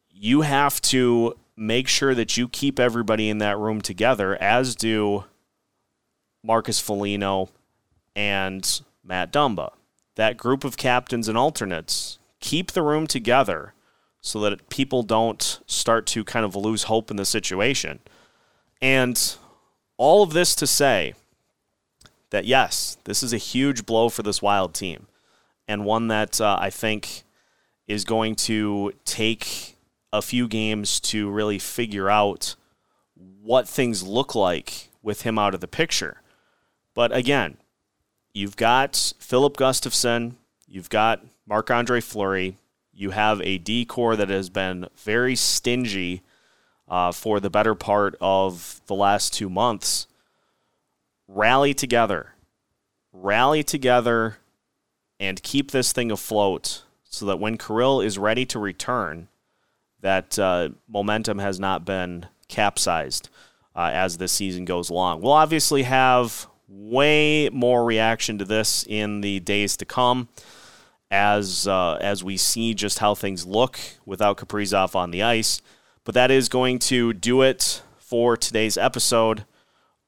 you 0.10 0.42
have 0.42 0.82
to 0.82 1.38
make 1.56 1.88
sure 1.88 2.16
that 2.16 2.38
you 2.38 2.48
keep 2.48 2.80
everybody 2.80 3.30
in 3.30 3.38
that 3.40 3.58
room 3.58 3.82
together, 3.82 4.36
as 4.42 4.76
do 4.76 5.26
Marcus 6.42 6.80
Foligno 6.80 7.50
and 8.16 8.82
Matt 9.04 9.32
Dumba. 9.32 9.72
That 10.16 10.38
group 10.38 10.64
of 10.64 10.78
captains 10.78 11.28
and 11.28 11.38
alternates 11.38 12.20
keep 12.40 12.72
the 12.72 12.82
room 12.82 13.08
together 13.08 13.74
so 14.22 14.40
that 14.42 14.70
people 14.70 15.04
don't 15.04 15.60
start 15.66 16.06
to 16.08 16.24
kind 16.24 16.46
of 16.46 16.56
lose 16.56 16.84
hope 16.84 17.10
in 17.10 17.18
the 17.18 17.26
situation. 17.26 18.00
And 18.82 19.36
all 19.98 20.24
of 20.24 20.34
this 20.34 20.56
to 20.56 20.68
say 20.68 21.14
that 22.30 22.46
yes, 22.46 22.98
this 23.06 23.24
is 23.24 23.34
a 23.34 23.38
huge 23.38 23.86
blow 23.86 24.10
for 24.10 24.24
this 24.24 24.42
Wild 24.42 24.74
team, 24.74 25.08
and 25.68 25.86
one 25.86 26.08
that 26.10 26.40
uh, 26.40 26.58
I 26.60 26.70
think 26.70 27.24
is 27.88 28.06
going 28.06 28.36
to 28.36 28.94
take 29.06 29.78
a 30.14 30.22
few 30.22 30.48
games 30.48 31.00
to 31.00 31.30
really 31.30 31.60
figure 31.60 32.10
out 32.10 32.56
what 33.42 33.68
things 33.68 34.04
look 34.04 34.36
like 34.36 34.90
with 35.02 35.24
him 35.24 35.40
out 35.40 35.54
of 35.54 35.62
the 35.62 35.68
picture. 35.68 36.22
But 36.94 37.16
again, 37.16 37.58
you've 38.34 38.56
got 38.56 39.14
Filip 39.20 39.58
Gustavsson, 39.58 40.34
you've 40.68 40.90
got 40.90 41.26
Marc 41.48 41.72
Andre 41.72 42.02
Fleury, 42.02 42.58
you 42.94 43.12
have 43.12 43.42
a 43.42 43.58
D 43.58 43.86
corps 43.86 44.16
that 44.16 44.30
has 44.30 44.50
been 44.50 44.88
very 44.96 45.36
stingy 45.36 46.22
uh, 46.88 47.12
for 47.12 47.40
the 47.40 47.50
better 47.50 47.76
part 47.76 48.16
of 48.20 48.82
the 48.88 48.96
last 48.96 49.34
two 49.34 49.50
months. 49.50 50.08
Rally 51.28 51.74
together, 51.74 52.34
rally 53.14 53.64
together, 53.64 54.38
and 55.20 55.44
keep 55.44 55.72
this 55.72 55.92
thing 55.94 56.12
afloat 56.12 56.84
so 57.04 57.26
that 57.26 57.40
when 57.40 57.58
Kirill 57.58 58.02
is 58.02 58.18
ready 58.18 58.46
to 58.48 58.60
return, 58.60 59.28
that 60.02 60.40
uh, 60.40 60.70
momentum 60.88 61.40
has 61.40 61.60
not 61.60 61.86
been 61.86 62.28
capsized 62.48 63.30
uh, 63.76 63.90
as 63.94 64.18
this 64.18 64.32
season 64.32 64.66
goes 64.66 64.90
along. 64.90 65.22
We'll 65.22 65.34
obviously 65.34 65.84
have 65.84 66.48
way 66.70 67.50
more 67.52 67.84
reaction 67.84 68.38
to 68.38 68.46
this 68.46 68.86
in 68.88 69.22
the 69.22 69.40
days 69.40 69.76
to 69.78 69.86
come 69.86 70.30
as 71.12 71.68
uh, 71.68 71.98
as 72.00 72.24
we 72.24 72.38
see 72.38 72.74
just 72.74 73.00
how 73.00 73.16
things 73.16 73.46
look 73.46 73.80
without 74.06 74.38
Kaprizov 74.38 74.96
on 74.96 75.12
the 75.12 75.24
ice. 75.24 75.62
But 76.04 76.16
that 76.16 76.32
is 76.32 76.50
going 76.50 76.80
to 76.80 77.14
do 77.14 77.42
it 77.42 77.82
for 77.98 78.38
today's 78.38 78.78
episode 78.78 79.46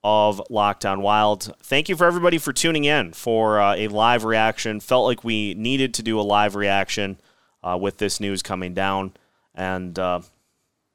of 0.03 0.41
Locked 0.49 0.85
On 0.85 1.01
Wild. 1.01 1.53
Thank 1.61 1.89
you 1.89 1.95
for 1.95 2.05
everybody 2.05 2.37
for 2.37 2.53
tuning 2.53 2.85
in 2.85 3.13
for 3.13 3.59
uh, 3.59 3.75
a 3.75 3.87
live 3.87 4.23
reaction. 4.23 4.79
Felt 4.79 5.05
like 5.05 5.23
we 5.23 5.53
needed 5.53 5.93
to 5.95 6.03
do 6.03 6.19
a 6.19 6.21
live 6.21 6.55
reaction 6.55 7.19
uh, 7.63 7.77
with 7.79 7.97
this 7.97 8.19
news 8.19 8.41
coming 8.41 8.73
down 8.73 9.13
and 9.53 9.97
uh, 9.99 10.21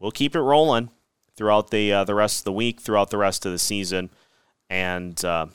we'll 0.00 0.10
keep 0.10 0.34
it 0.34 0.40
rolling 0.40 0.90
throughout 1.36 1.70
the 1.70 1.92
uh, 1.92 2.04
the 2.04 2.14
rest 2.14 2.40
of 2.40 2.44
the 2.44 2.52
week, 2.52 2.80
throughout 2.80 3.10
the 3.10 3.18
rest 3.18 3.44
of 3.46 3.52
the 3.52 3.58
season, 3.58 4.10
and 4.70 5.22
uh, 5.24 5.46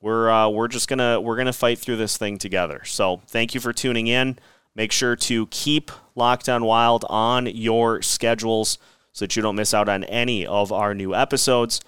we're 0.00 0.30
uh, 0.30 0.48
we're 0.48 0.68
just 0.68 0.88
gonna 0.88 1.20
we're 1.20 1.36
gonna 1.36 1.52
fight 1.52 1.78
through 1.78 1.96
this 1.96 2.16
thing 2.16 2.38
together. 2.38 2.82
So 2.84 3.22
thank 3.26 3.54
you 3.54 3.60
for 3.60 3.72
tuning 3.72 4.06
in. 4.06 4.38
Make 4.74 4.92
sure 4.92 5.16
to 5.16 5.46
keep 5.46 5.90
Locked 6.14 6.48
On 6.48 6.64
Wild 6.64 7.04
on 7.08 7.46
your 7.46 8.02
schedules 8.02 8.78
so 9.12 9.24
that 9.24 9.36
you 9.36 9.42
don't 9.42 9.56
miss 9.56 9.72
out 9.72 9.88
on 9.88 10.04
any 10.04 10.46
of 10.46 10.72
our 10.72 10.94
new 10.94 11.14
episodes. 11.14 11.80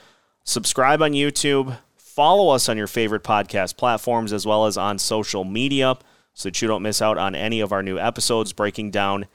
Subscribe 0.45 1.03
on 1.03 1.13
YouTube. 1.13 1.79
Follow 1.97 2.55
us 2.55 2.69
on 2.69 2.77
your 2.79 2.87
favorite 2.87 3.25
podcast 3.25 3.77
platforms 3.77 4.33
as 4.33 4.47
well 4.47 4.67
as 4.67 4.79
on 4.79 4.99
social 4.99 5.45
media 5.45 5.97
so 6.33 6.49
that 6.49 6.63
you 6.63 6.69
don't 6.69 6.83
miss 6.83 7.03
out 7.03 7.19
on 7.19 7.35
any 7.35 7.61
of 7.61 7.73
our 7.73 7.83
new 7.83 7.99
episodes 7.99 8.53
breaking 8.53 8.91
down 8.91 9.27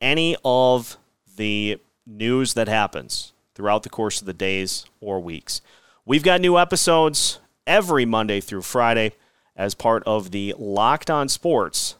any 0.00 0.36
of 0.44 0.98
the 1.36 1.80
news 2.06 2.54
that 2.54 2.68
happens 2.68 3.32
throughout 3.54 3.82
the 3.82 3.88
course 3.88 4.20
of 4.20 4.26
the 4.26 4.32
days 4.32 4.84
or 5.00 5.18
weeks. 5.18 5.60
We've 6.08 6.22
got 6.22 6.40
new 6.40 6.56
episodes 6.56 7.38
every 7.66 8.06
Monday 8.06 8.40
through 8.40 8.62
Friday 8.62 9.12
as 9.54 9.74
part 9.74 10.02
of 10.04 10.30
the 10.30 10.54
Locked 10.56 11.10
On 11.10 11.28
Sports 11.28 11.96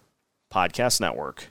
Podcast 0.51 0.99
Network. 0.99 1.45